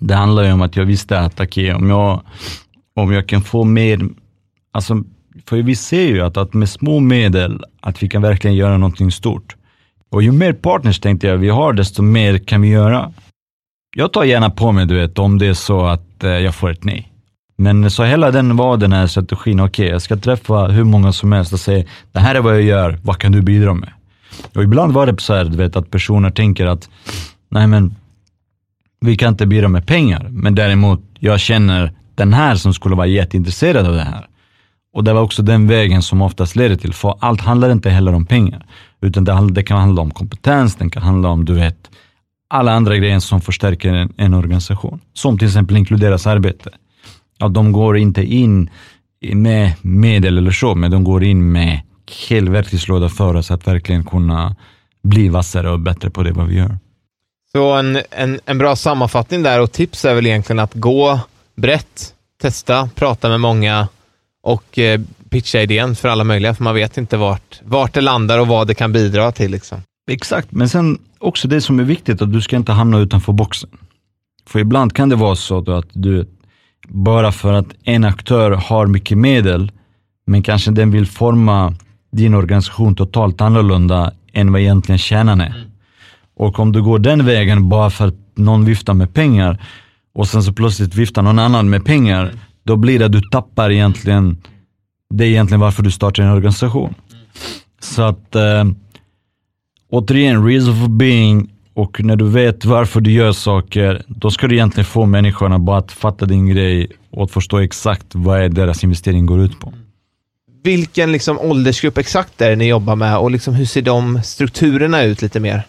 [0.00, 2.20] Det handlar ju om att jag visste att okej, om, jag,
[2.94, 4.00] om jag kan få mer,
[4.72, 5.02] alltså,
[5.46, 9.12] för vi ser ju att, att med små medel, att vi kan verkligen göra någonting
[9.12, 9.56] stort.
[10.10, 13.12] Och ju mer partners tänkte jag vi har, desto mer kan vi göra.
[13.96, 16.70] Jag tar gärna på mig, du vet, om det är så att eh, jag får
[16.70, 17.12] ett nej.
[17.58, 21.32] Men så hela den var den här strategin, okej, jag ska träffa hur många som
[21.32, 23.92] helst och säga, det här är vad jag gör, vad kan du bidra med?
[24.54, 26.88] Och ibland var det så här, du vet, att personer tänker att,
[27.48, 27.94] nej men,
[29.00, 33.06] vi kan inte bidra med pengar, men däremot, jag känner den här som skulle vara
[33.06, 34.26] jätteintresserad av det här.
[34.94, 38.14] Och det var också den vägen som oftast leder till, för allt handlar inte heller
[38.14, 38.66] om pengar,
[39.00, 41.90] utan det, det kan handla om kompetens, det kan handla om, du vet,
[42.50, 45.00] alla andra grejer som förstärker en, en organisation.
[45.14, 46.70] Som till exempel inkluderas arbete.
[47.38, 48.70] Ja, de går inte in
[49.20, 51.80] med medel eller så, men de går in med
[52.28, 54.56] hel verktygslåda för oss att verkligen kunna
[55.02, 56.78] bli vassare och bättre på det vad vi gör.
[57.52, 61.20] Så en, en, en bra sammanfattning där och tips är väl egentligen att gå
[61.56, 63.88] brett, testa, prata med många
[64.42, 68.38] och eh, pitcha idén för alla möjliga, för man vet inte vart, vart det landar
[68.38, 69.50] och vad det kan bidra till.
[69.50, 69.82] Liksom.
[70.10, 73.70] Exakt, men sen också det som är viktigt, att du ska inte hamna utanför boxen.
[74.46, 76.26] För ibland kan det vara så att du,
[76.88, 79.72] bara för att en aktör har mycket medel,
[80.26, 81.74] men kanske den vill forma
[82.12, 85.66] din organisation totalt annorlunda än vad egentligen kärnan är.
[86.36, 89.62] Och om du går den vägen bara för att någon viftar med pengar
[90.14, 93.70] och sen så plötsligt viftar någon annan med pengar, då blir det att du tappar
[93.70, 94.42] egentligen,
[95.14, 96.94] det är egentligen varför du startar en organisation.
[97.80, 98.64] Så att eh,
[99.90, 104.54] återigen, reason for being och när du vet varför du gör saker, då ska du
[104.54, 108.84] egentligen få människorna bara att fatta din grej och att förstå exakt vad är deras
[108.84, 109.72] investering går ut på.
[110.62, 115.02] Vilken liksom åldersgrupp exakt är det ni jobbar med och liksom hur ser de strukturerna
[115.02, 115.62] ut lite mer?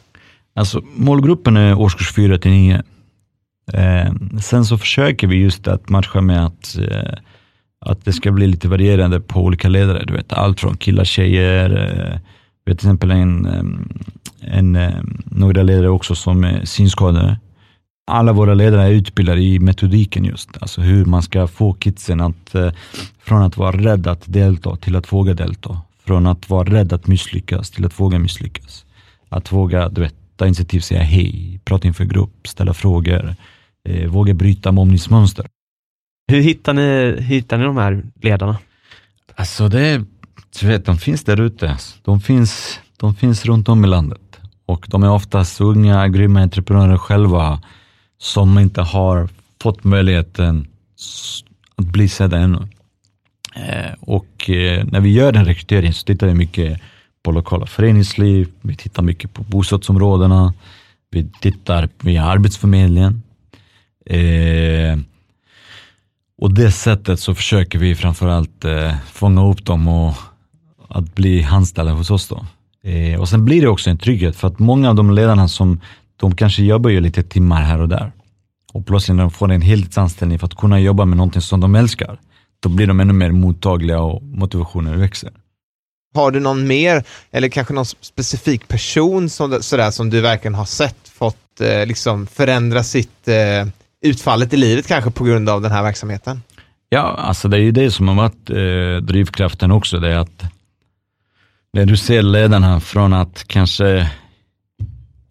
[0.55, 2.83] Alltså målgruppen är årskurs 4 till 9.
[3.73, 7.13] Eh, sen så försöker vi just att matcha med att, eh,
[7.85, 10.05] att det ska bli lite varierande på olika ledare.
[10.05, 11.69] Du vet, allt från killar, tjejer,
[12.13, 12.19] eh,
[12.65, 13.63] till exempel en, eh,
[14.41, 17.39] en, eh, några ledare också som är synskadade.
[18.11, 22.55] Alla våra ledare är utbildade i metodiken just, alltså hur man ska få kidsen att,
[22.55, 22.71] eh,
[23.19, 25.81] från att vara rädd att delta till att våga delta.
[26.05, 28.85] Från att vara rädd att misslyckas till att våga misslyckas.
[29.29, 33.35] Att våga du vet, ta initiativ, säga hej, prata inför grupp, ställa frågor,
[33.89, 35.47] eh, våga bryta mobbningsmönster.
[36.27, 38.57] Hur hittar ni, hittar ni de här ledarna?
[39.35, 40.05] Alltså det,
[40.59, 41.77] du vet, de finns där ute.
[42.03, 44.28] De finns, de finns runt om i landet.
[44.69, 47.61] Och de är oftast unga, grymma entreprenörer själva
[48.17, 49.29] som inte har
[49.61, 50.67] fått möjligheten
[51.75, 52.67] att bli sedda ännu.
[53.55, 56.81] Eh, och eh, när vi gör den rekryteringen så tittar vi mycket
[57.23, 60.53] på lokala föreningsliv, vi tittar mycket på bostadsområdena,
[61.11, 63.23] vi tittar via Arbetsförmedlingen.
[64.05, 64.99] Eh,
[66.37, 70.15] och det sättet så försöker vi framförallt eh, fånga upp dem och
[70.87, 72.27] att bli anställda hos oss.
[72.27, 72.45] Då.
[72.83, 75.81] Eh, och sen blir det också en trygghet för att många av de ledarna som
[76.15, 78.11] de kanske jobbar ju lite timmar här och där
[78.73, 81.75] och plötsligt när de får en heltidsanställning för att kunna jobba med någonting som de
[81.75, 82.19] älskar,
[82.59, 85.31] då blir de ännu mer mottagliga och motivationen växer.
[86.15, 90.65] Har du någon mer, eller kanske någon specifik person som, sådär, som du verkligen har
[90.65, 93.67] sett fått eh, liksom förändra sitt eh,
[94.01, 96.41] utfallet i livet kanske på grund av den här verksamheten?
[96.89, 100.43] Ja, alltså det är ju det som har varit eh, drivkraften också, det är att
[101.73, 104.11] när du ser ledarna från att kanske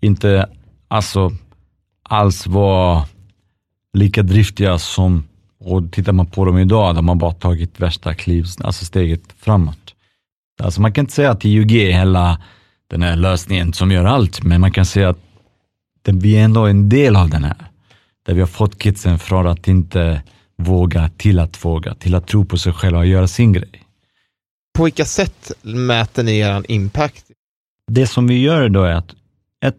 [0.01, 0.49] inte
[0.89, 1.33] alltså
[2.03, 3.05] alls vara
[3.93, 5.25] lika driftiga som,
[5.61, 9.95] och tittar man på dem idag, de har bara tagit värsta kliv, alltså steget framåt.
[10.63, 12.41] Alltså man kan inte säga att IUG är hela
[12.91, 15.19] den här lösningen som gör allt, men man kan säga att
[16.05, 17.71] vi är ändå en del av den här.
[18.27, 20.23] Där vi har fått kidsen från att inte
[20.57, 23.88] våga till att våga, till att tro på sig själva och göra sin grej.
[24.79, 27.25] På vilka sätt mäter ni er impact?
[27.87, 29.15] Det som vi gör då är att,
[29.65, 29.77] ett,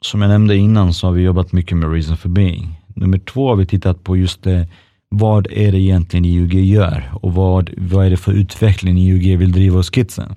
[0.00, 2.80] som jag nämnde innan, så har vi jobbat mycket med reason for being.
[2.94, 4.68] Nummer två har vi tittat på just det,
[5.08, 9.52] vad är det egentligen IUG gör och vad, vad är det för utveckling IUG vill
[9.52, 10.36] driva hos kidsen?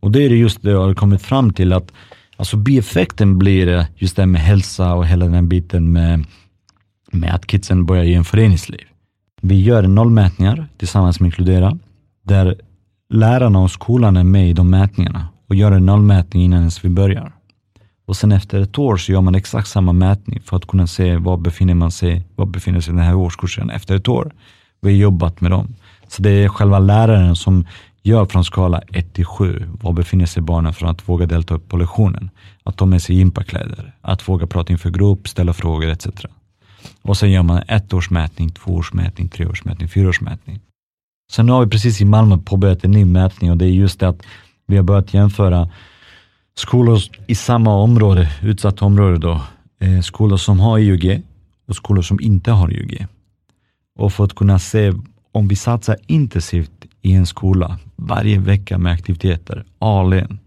[0.00, 1.92] Och det är just det jag har kommit fram till att
[2.36, 6.24] alltså bieffekten blir just det med hälsa och hela den biten med,
[7.12, 8.86] med att kidsen börjar i en föreningsliv.
[9.40, 11.78] Vi gör nollmätningar tillsammans med Inkludera,
[12.22, 12.60] där
[13.10, 16.88] lärarna och skolan är med i de mätningarna och gör en nollmätning innan ens vi
[16.88, 17.32] börjar.
[18.06, 21.16] Och sen efter ett år så gör man exakt samma mätning för att kunna se
[21.16, 24.32] var befinner man sig, var befinner sig den här årskursen efter ett år.
[24.80, 25.74] Vi har jobbat med dem.
[26.08, 27.66] Så det är själva läraren som
[28.02, 31.76] gör från skala 1 till 7, var befinner sig barnen från att våga delta på
[31.76, 32.30] lektionen?
[32.62, 36.06] Att ta med sig gympakläder, att våga prata inför grupp, ställa frågor etc.
[37.02, 39.28] Och sen gör man ett årsmätning, två årsmätning,
[41.30, 44.08] Sen har vi precis i Malmö påbörjat en ny mätning och det är just det
[44.08, 44.22] att
[44.66, 45.70] vi har börjat jämföra
[46.54, 49.40] skolor i samma område, utsatt område då,
[49.80, 51.22] eh, skolor som har IUG
[51.68, 53.06] och skolor som inte har IUG.
[53.98, 54.92] Och för att kunna se
[55.32, 60.38] om vi satsar intensivt i en skola varje vecka med aktiviteter, all in.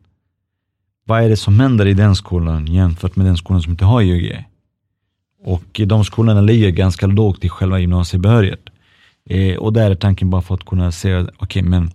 [1.05, 4.01] Vad är det som händer i den skolan jämfört med den skolan som inte har
[4.01, 4.45] IUG?
[5.45, 8.69] Och de skolorna ligger ganska lågt i själva gymnasiebehörighet.
[9.29, 11.91] Eh, och där är tanken bara för att kunna se, okej okay, men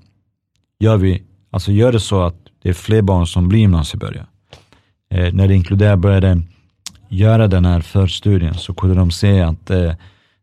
[0.81, 4.27] gör vi, alltså gör det så att det är fler barn som blir gymnasiebehöriga.
[5.11, 6.43] Eh, när det inkluderar började
[7.09, 9.93] göra den här förstudien så kunde de se att eh,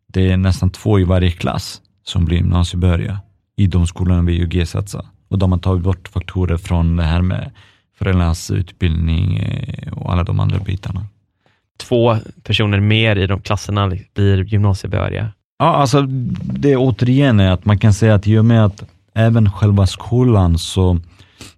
[0.07, 3.19] det är nästan två i varje klass som blir gymnasiebehöriga
[3.55, 5.05] i de skolorna vi UG satsar.
[5.27, 7.51] Och de har tagit bort faktorer från det här med
[7.97, 11.05] föräldrarnas utbildning eh, och alla de andra bitarna.
[11.77, 15.31] Två personer mer i de klasserna blir gymnasiebehöriga?
[15.59, 16.01] Ja, alltså
[16.41, 20.57] det återigen är att man kan säga att i och med att även själva skolan
[20.57, 20.99] så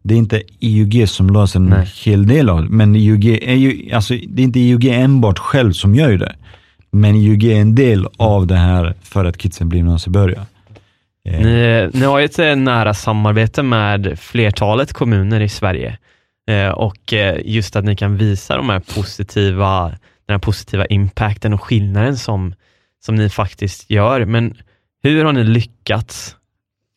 [0.02, 1.94] det är inte IUG som löser en Nej.
[2.04, 5.72] hel del av det, men IUG är ju, alltså det är inte IUG enbart själv
[5.72, 6.36] som gör det.
[6.92, 10.46] Men IUG är en del av det här för att kidsen blir gymnasiebehöriga.
[11.26, 11.40] Eh.
[11.40, 15.98] Ni, ni har ett eh, nära samarbete med flertalet kommuner i Sverige
[16.50, 17.14] eh, och
[17.46, 19.90] just att ni kan visa de här positiva,
[20.26, 22.54] den här positiva impacten och skillnaden som,
[23.06, 24.26] som ni faktiskt gör.
[24.26, 24.58] Men
[25.04, 26.36] hur har ni lyckats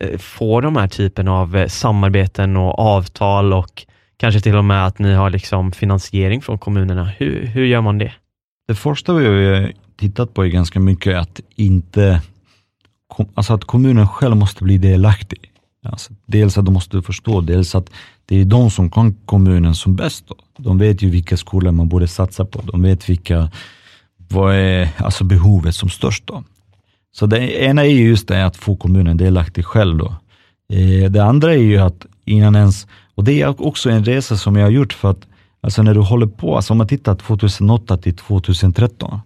[0.04, 3.86] eh, få de här typen av eh, samarbeten och avtal och
[4.16, 7.04] kanske till och med att ni har liksom finansiering från kommunerna?
[7.04, 8.12] Hur, hur gör man det?
[8.68, 12.22] Det första vi har tittat på är ganska mycket att inte
[13.34, 15.50] alltså att kommunen själv måste bli delaktig.
[15.82, 17.90] Alltså dels att de måste förstå, dels att
[18.26, 20.24] det är de som kan kommunen som bäst.
[20.28, 20.34] Då.
[20.56, 22.60] De vet ju vilka skolor man borde satsa på.
[22.62, 23.50] De vet vilka,
[24.32, 26.26] vad är alltså behovet som störst.
[26.26, 26.44] Då.
[27.12, 29.98] Så det ena är just det att få kommunen delaktig själv.
[29.98, 30.14] Då.
[30.72, 34.56] Eh, det andra är ju att innan ens, och det är också en resa som
[34.56, 35.26] jag har gjort för att
[35.60, 39.20] alltså när du håller på, alltså om man tittar 2008 till 2013,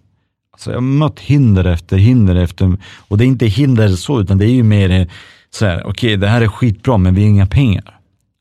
[0.55, 4.37] Alltså jag har mött hinder efter hinder efter, och det är inte hinder så, utan
[4.37, 5.09] det är ju mer
[5.49, 7.99] så här, okej okay, det här är skitbra men vi har inga pengar.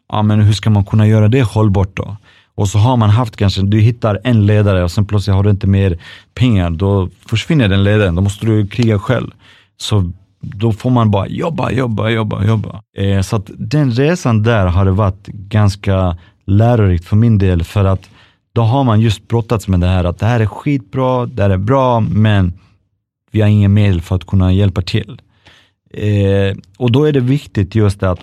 [0.08, 2.16] Ja men hur ska man kunna göra det hållbart då?
[2.56, 5.50] Och så har man haft kanske, du hittar en ledare och sen plötsligt har du
[5.50, 5.98] inte mer
[6.34, 9.30] pengar, då försvinner den ledaren, då måste du kriga själv.
[9.76, 12.82] Så då får man bara jobba, jobba, jobba, jobba.
[12.96, 17.84] Eh, så att den resan där har det varit ganska lärorikt för min del för
[17.84, 18.10] att
[18.52, 21.50] då har man just brottats med det här att det här är skitbra, det här
[21.50, 22.52] är bra, men
[23.30, 25.20] vi har inga medel för att kunna hjälpa till.
[25.90, 28.20] Eh, och då är det viktigt just det att,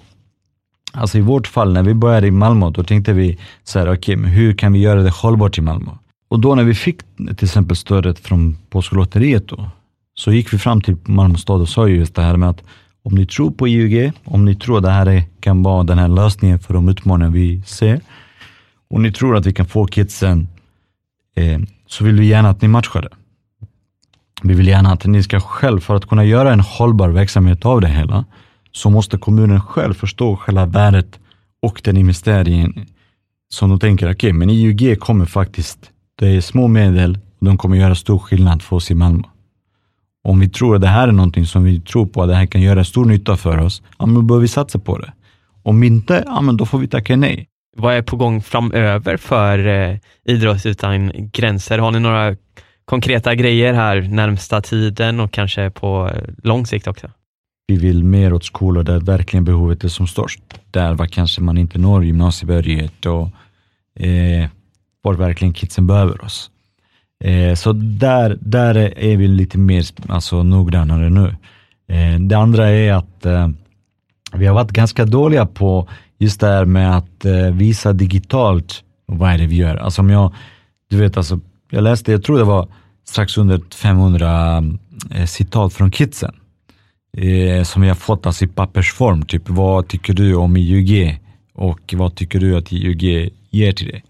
[0.91, 4.17] alltså i vårt fall när vi började i Malmö, då tänkte vi så här, okej,
[4.17, 5.91] okay, hur kan vi göra det hållbart i Malmö?
[6.29, 9.69] Och då när vi fick till exempel stödet från Påsklotteriet då,
[10.13, 12.63] så gick vi fram till Malmö stad och sa just det här med att
[13.03, 16.07] om ni tror på IUG, om ni tror att det här kan vara den här
[16.07, 18.01] lösningen för de utmaningar vi ser,
[18.89, 20.47] och ni tror att vi kan få kidsen,
[21.35, 23.09] eh, så vill vi gärna att ni matchar det.
[24.43, 27.81] Vi vill gärna att ni ska själv, för att kunna göra en hållbar verksamhet av
[27.81, 28.25] det hela,
[28.71, 31.19] så måste kommunen själv förstå själva värdet
[31.61, 32.85] och den investeringen
[33.49, 35.79] som de tänker, okej, okay, men IUG kommer faktiskt,
[36.19, 39.23] det är små medel och de kommer göra stor skillnad för oss i Malmö.
[40.23, 42.45] Om vi tror att det här är någonting som vi tror på, att det här
[42.45, 45.13] kan göra stor nytta för oss, ja, men då bör vi satsa på det.
[45.63, 47.47] Om inte, ja, men då får vi tacka nej.
[47.77, 51.77] Vad är på gång framöver för eh, Idrott utan gränser?
[51.77, 52.35] Har ni några
[52.85, 57.09] konkreta grejer här närmsta tiden och kanske på eh, lång sikt också?
[57.71, 60.41] Vi vill mer åt skolor där verkligen behovet är som störst.
[60.71, 63.29] Där var kanske man inte når gymnasiebehörighet och
[64.03, 64.49] eh,
[65.01, 66.49] var verkligen kidsen behöver oss.
[67.23, 71.35] Eh, så där, där är vi lite mer alltså, noggrannare nu.
[71.87, 73.49] Eh, det andra är att eh,
[74.33, 79.31] vi har varit ganska dåliga på just det här med att eh, visa digitalt vad
[79.31, 79.75] är det vi gör?
[79.75, 80.33] Alltså om jag,
[80.89, 82.67] du vet alltså, jag läste, jag tror det var
[83.07, 84.63] strax under 500
[85.11, 86.35] eh, citat från kidsen.
[87.17, 89.25] Eh, som vi har fått alltså i pappersform.
[89.25, 91.19] Typ, vad tycker du om IUG?
[91.53, 94.03] Och vad tycker du att IUG ger till dig?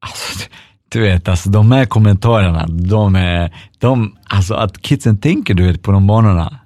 [0.00, 0.48] Alltså,
[0.88, 5.82] du vet, alltså de här kommentarerna, de är, de, alltså att kidsen tänker du vet
[5.82, 6.58] på de banorna.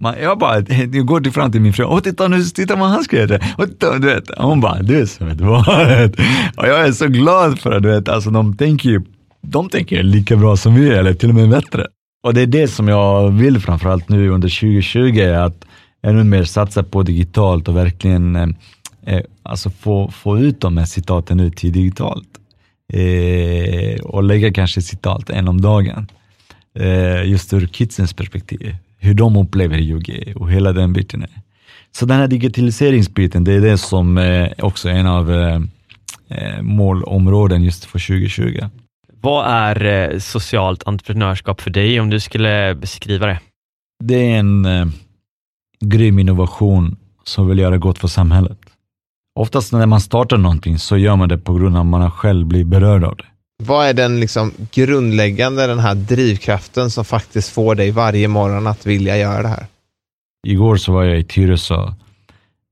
[0.00, 0.60] Man, jag bara,
[0.92, 3.38] jag går till fram till min fru, och titta nu, titta vad han skrev.
[3.56, 5.68] Och titta, du vet, hon bara, du är så vet vad.
[6.56, 9.02] Och jag är så glad för det, du vet, alltså de tänker ju,
[9.42, 11.86] de tänker lika bra som vi, eller till och med bättre.
[12.28, 15.64] Och det är det som jag vill framförallt nu under 2020, att
[16.02, 18.48] ännu mer satsa på digitalt och verkligen eh,
[19.06, 22.28] eh alltså få, få ut de här citaten ut till digitalt.
[22.92, 26.06] Eh, och lägga kanske citat en om dagen.
[26.78, 31.22] Eh, just ur kidsens perspektiv, hur de upplever IOG och hela den biten.
[31.22, 31.30] Är.
[31.92, 35.60] Så den här digitaliseringsbiten, det är det som eh, också är en av eh,
[36.28, 38.60] eh, målområden just för 2020.
[39.20, 43.40] Vad är eh, socialt entreprenörskap för dig om du skulle beskriva det?
[44.04, 44.86] Det är en eh,
[45.80, 48.58] grym innovation som vill göra gott för samhället.
[49.34, 52.46] Oftast när man startar någonting så gör man det på grund av att man själv
[52.46, 53.24] blir berörd av det.
[53.62, 58.86] Vad är den liksom grundläggande, den här drivkraften som faktiskt får dig varje morgon att
[58.86, 59.66] vilja göra det här?
[60.46, 61.92] Igår så var jag i Tyresö.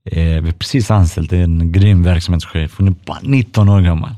[0.04, 2.74] Eh, vi har precis anställt en grym verksamhetschef.
[2.78, 4.14] Hon är bara 19 år gammal.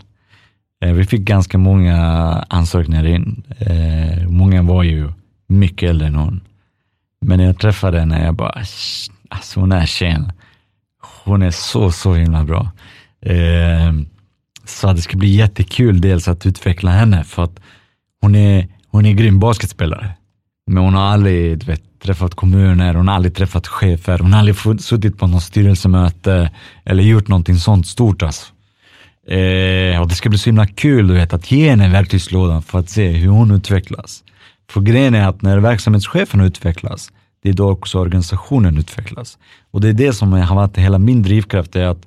[0.81, 1.97] Eh, vi fick ganska många
[2.49, 3.43] ansökningar in.
[3.59, 5.13] Eh, många var ju
[5.47, 6.41] mycket äldre än hon.
[7.21, 8.63] Men när jag träffade henne, jag bara,
[9.29, 10.33] alltså hon är tjejen.
[11.25, 12.71] Hon är så, så himla bra.
[13.21, 13.93] Eh,
[14.65, 17.61] så det ska bli jättekul dels att utveckla henne för att
[18.21, 20.11] hon är, hon är grym basketspelare.
[20.67, 24.81] Men hon har aldrig vet, träffat kommuner, hon har aldrig träffat chefer, hon har aldrig
[24.81, 26.51] suttit på något styrelsemöte
[26.85, 28.53] eller gjort någonting sånt stort alltså.
[29.29, 32.79] Eh, och det ska bli så himla kul du vet, att ge henne verktygslådan för
[32.79, 34.25] att se hur hon utvecklas.
[34.71, 37.13] För grejen är att när verksamhetschefen utvecklas,
[37.43, 39.39] det är då också organisationen utvecklas.
[39.71, 42.07] Och det är det som har varit hela min drivkraft, är att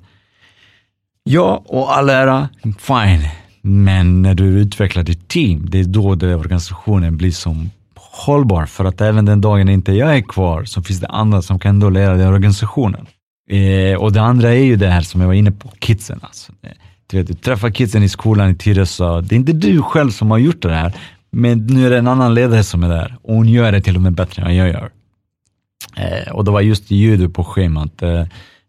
[1.24, 2.48] ja, och all ära,
[2.78, 3.28] fine,
[3.62, 8.66] men när du utvecklar ditt team, det är då det organisationen blir som hållbar.
[8.66, 11.80] För att även den dagen inte jag är kvar så finns det andra som kan
[11.80, 13.06] då leda den organisationen.
[13.50, 16.20] Eh, och det andra är ju det här som jag var inne på, kidsen.
[16.22, 16.52] Alltså.
[17.06, 20.30] Du, vet, du träffar kidsen i skolan i Tyresö, det är inte du själv som
[20.30, 20.92] har gjort det här,
[21.30, 23.96] men nu är det en annan ledare som är där och hon gör det till
[23.96, 24.90] och med bättre än vad jag gör.
[25.96, 28.20] Eh, och det var just judo på schemat eh,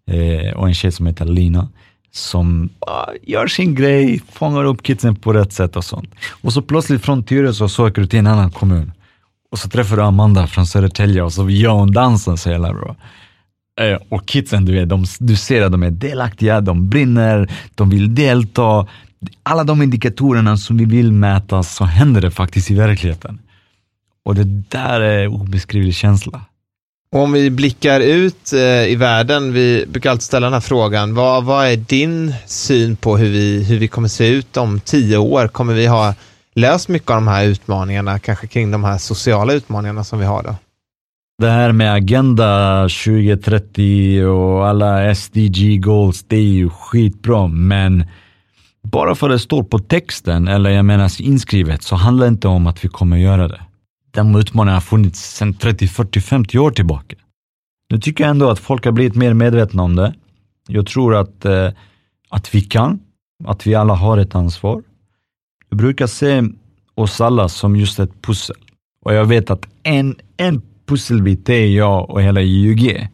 [0.08, 1.70] eh och en tjej som heter Lina
[2.14, 6.10] som ah, gör sin grej, fångar upp kidsen på rätt sätt och sånt.
[6.42, 8.92] Och så plötsligt från Tyresö så åker du till en annan kommun.
[9.52, 12.96] Och så träffar du Amanda från Södertälje och så gör hon dansen så jävla bra.
[13.82, 17.90] Eh, och kidsen, du, vet, de, du ser att de är delaktiga, de brinner, de
[17.90, 18.88] vill delta.
[19.44, 23.40] Alla de indikatorerna som vi vill mäta, så händer det faktiskt i verkligheten.
[24.26, 26.42] Och det där är obeskrivlig känsla.
[27.12, 31.44] Om vi blickar ut eh, i världen, vi brukar alltid ställa den här frågan, vad,
[31.44, 35.48] vad är din syn på hur vi, hur vi kommer se ut om tio år?
[35.48, 36.16] Kommer vi ha
[36.56, 40.44] löst mycket av de här utmaningarna, kanske kring de här sociala utmaningarna som vi har
[40.44, 40.56] då?
[41.38, 48.06] Det här med Agenda 2030 och alla SDG goals, det är ju skitbra, men
[48.84, 52.48] bara för att det står på texten, eller jag menar inskrivet, så handlar det inte
[52.48, 53.62] om att vi kommer göra det.
[54.12, 57.16] De utmaningarna har funnits sedan 30, 40, 50 år tillbaka.
[57.90, 60.14] Nu tycker jag ändå att folk har blivit mer medvetna om det.
[60.68, 61.70] Jag tror att, eh,
[62.30, 63.00] att vi kan,
[63.46, 64.84] att vi alla har ett ansvar.
[65.70, 66.44] Jag brukar se
[66.96, 68.56] oss alla som just ett pussel.
[69.06, 73.08] Och jag vet att en, en pusselbit är jag och hela IUG.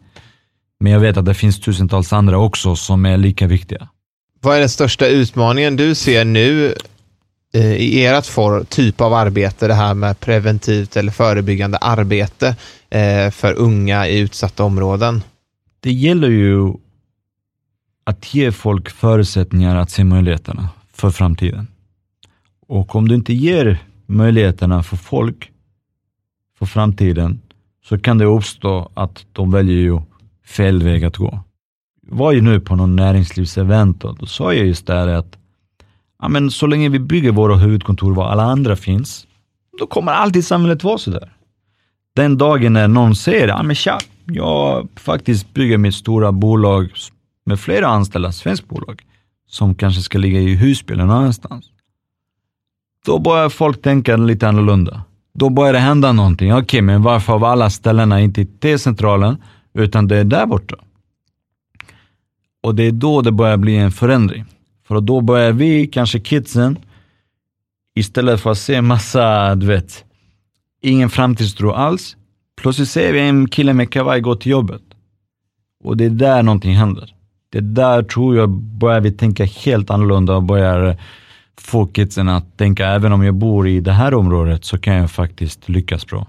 [0.80, 3.88] Men jag vet att det finns tusentals andra också som är lika viktiga.
[4.40, 6.74] Vad är den största utmaningen du ser nu
[7.54, 12.56] eh, i ert for, typ av arbete, det här med preventivt eller förebyggande arbete
[12.90, 15.22] eh, för unga i utsatta områden?
[15.80, 16.72] Det gäller ju
[18.04, 21.66] att ge folk förutsättningar att se möjligheterna för framtiden.
[22.66, 25.50] Och om du inte ger möjligheterna för folk
[26.58, 27.40] för framtiden,
[27.90, 30.00] så kan det uppstå att de väljer ju
[30.46, 31.40] fel väg att gå.
[32.08, 35.36] Jag var ju nu på någon näringslivsevent och då sa jag just där att
[36.22, 39.26] ja, men så länge vi bygger våra huvudkontor var alla andra finns,
[39.78, 41.32] då kommer alltid samhället vara sådär.
[42.16, 46.92] Den dagen när någon säger, ja men tja, jag faktiskt bygger mitt stora bolag
[47.44, 49.02] med flera anställda, svenskt bolag,
[49.48, 51.64] som kanske ska ligga i Husby eller någon annanstans.
[53.06, 56.52] Då börjar folk tänka lite annorlunda då börjar det hända någonting.
[56.52, 59.36] Okej, okay, men varför av alla ställena inte i T-centralen,
[59.74, 60.76] utan det är där borta?
[62.62, 64.44] Och det är då det börjar bli en förändring.
[64.88, 66.78] För då börjar vi, kanske kidsen,
[67.94, 70.04] istället för att se massa, du vet,
[70.82, 72.16] ingen framtidstro alls.
[72.60, 74.82] Plötsligt ser vi en kille med kavaj gå till jobbet.
[75.84, 77.14] Och det är där någonting händer.
[77.52, 80.96] Det är där tror jag börjar vi tänka helt annorlunda och börjar
[81.60, 85.10] få kidsen att tänka, även om jag bor i det här området så kan jag
[85.10, 86.26] faktiskt lyckas bra.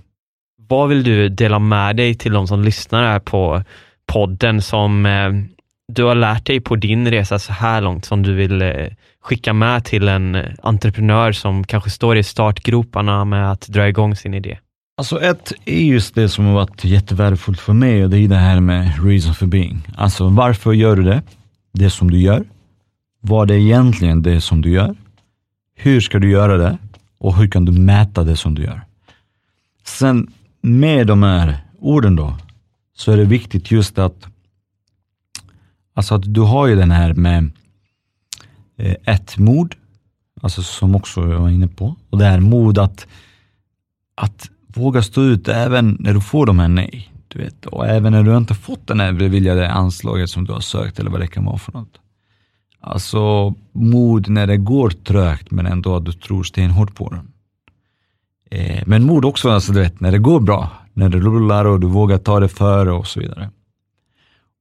[0.67, 3.63] Vad vill du dela med dig till de som lyssnar här på
[4.05, 5.31] podden som eh,
[5.93, 8.87] du har lärt dig på din resa så här långt som du vill eh,
[9.21, 14.33] skicka med till en entreprenör som kanske står i startgroparna med att dra igång sin
[14.33, 14.57] idé?
[14.97, 18.35] Alltså ett är just det som har varit jättevärdefullt för mig och det är det
[18.35, 19.87] här med reason for being.
[19.95, 21.21] Alltså varför gör du det?
[21.73, 22.43] Det som du gör.
[23.21, 24.95] Vad är egentligen det som du gör?
[25.83, 26.77] Hur ska du göra det?
[27.17, 28.81] Och hur kan du mäta det som du gör?
[29.83, 32.37] Sen med de här orden då,
[32.95, 34.27] så är det viktigt just att,
[35.93, 37.51] alltså att du har ju den här med
[38.77, 39.75] eh, ett mod,
[40.41, 43.07] alltså som också jag var inne på, och det här mod att,
[44.15, 47.11] att våga stå ut även när du får de här nej.
[47.27, 50.59] Du vet, och även när du inte fått den här beviljade anslaget som du har
[50.59, 52.00] sökt eller vad det kan vara för något.
[52.81, 57.31] Alltså mod när det går trögt men ändå att du tror stenhårt på den.
[58.51, 61.79] Eh, men mod också, alltså, du vet, när det går bra, när det rullar och
[61.79, 63.49] du vågar ta det före och så vidare.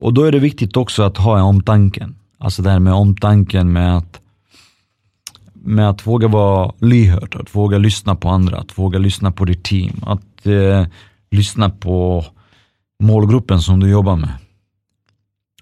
[0.01, 2.15] Och då är det viktigt också att ha en omtanken.
[2.39, 4.21] Alltså det här med omtanken med att,
[5.53, 9.65] med att våga vara lyhörd, att våga lyssna på andra, att våga lyssna på ditt
[9.65, 10.87] team, att eh,
[11.31, 12.25] lyssna på
[13.03, 14.35] målgruppen som du jobbar med.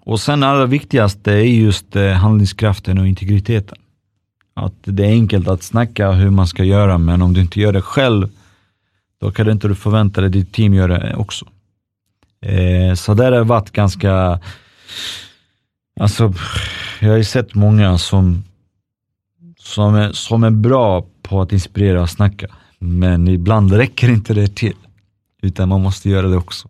[0.09, 3.79] Och sen allra viktigaste är just eh, handlingskraften och integriteten.
[4.55, 7.73] Att det är enkelt att snacka hur man ska göra, men om du inte gör
[7.73, 8.29] det själv,
[9.21, 11.47] då kan du inte förvänta dig att ditt team gör det också.
[12.41, 14.41] Eh, så där har det varit ganska,
[16.01, 16.35] alltså
[17.01, 18.45] jag har ju sett många som,
[19.59, 22.47] som, är, som är bra på att inspirera och snacka,
[22.79, 24.77] men ibland räcker inte det till,
[25.43, 26.69] utan man måste göra det också.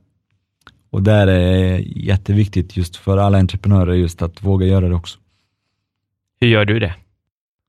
[0.91, 5.19] Och där är jätteviktigt just för alla entreprenörer just att våga göra det också.
[6.41, 6.95] Hur gör du det?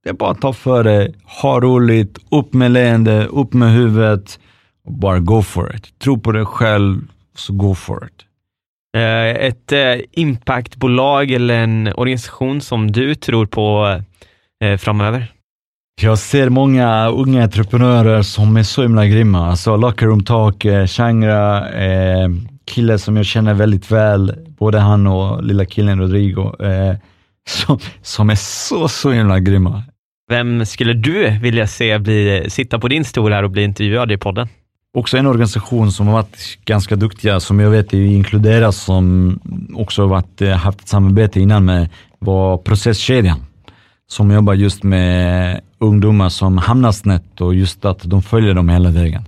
[0.04, 4.40] Det är bara att ta för det, ha roligt, upp med leende, upp med huvudet
[4.86, 6.00] och bara go for it.
[6.00, 7.02] Tro på dig själv,
[7.36, 8.26] så go for it.
[8.98, 14.00] Eh, ett eh, impactbolag eller en organisation som du tror på
[14.64, 15.34] eh, framöver?
[16.02, 19.50] Jag ser många unga entreprenörer som är så himla grymma.
[19.50, 22.30] Alltså Locker Room Talk, Changra, eh,
[22.70, 26.96] kille som jag känner väldigt väl, både han och lilla killen Rodrigo, eh,
[27.48, 29.84] som, som är så, så himla grymma.
[30.30, 34.18] Vem skulle du vilja se bli, sitta på din stol här och bli intervjuad i
[34.18, 34.48] podden?
[34.94, 39.40] Också en organisation som har varit ganska duktiga, som jag vet inkluderas, som
[39.76, 41.90] också varit, eh, haft ett samarbete innan med,
[42.20, 43.40] var Processkedjan.
[44.08, 48.90] Som jobbar just med ungdomar som hamnar snett och just att de följer dem hela
[48.90, 49.24] vägen.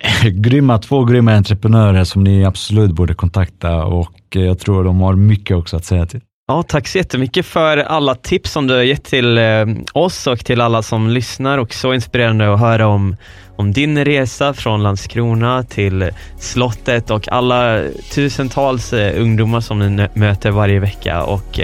[0.24, 5.14] grymma, två grymma entreprenörer som ni absolut borde kontakta och eh, jag tror de har
[5.14, 6.20] mycket också att säga till.
[6.48, 10.44] Ja, tack så jättemycket för alla tips som du har gett till eh, oss och
[10.44, 13.16] till alla som lyssnar och så inspirerande att höra om,
[13.56, 17.82] om din resa från Landskrona till slottet och alla
[18.14, 21.60] tusentals eh, ungdomar som ni möter varje vecka och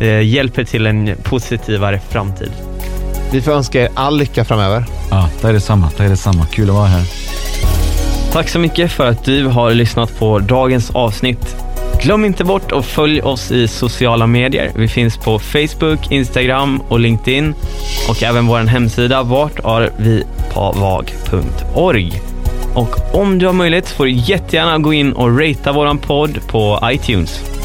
[0.00, 2.52] eh, hjälper till en positivare framtid.
[3.32, 4.84] Vi får önska er all lycka framöver.
[5.10, 5.90] Ja, det är detsamma.
[5.96, 6.46] Det är detsamma.
[6.46, 7.04] Kul att vara här.
[8.32, 11.56] Tack så mycket för att du har lyssnat på dagens avsnitt.
[12.02, 14.70] Glöm inte bort att följa oss i sociala medier.
[14.74, 17.54] Vi finns på Facebook, Instagram och LinkedIn
[18.08, 22.22] och även vår hemsida vartarvipavag.org.
[22.74, 26.80] Och om du har möjlighet får du jättegärna gå in och ratea våran podd på
[26.84, 27.40] iTunes.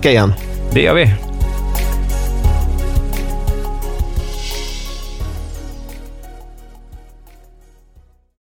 [0.00, 0.34] vecka igen.
[0.72, 1.29] Det gör vi.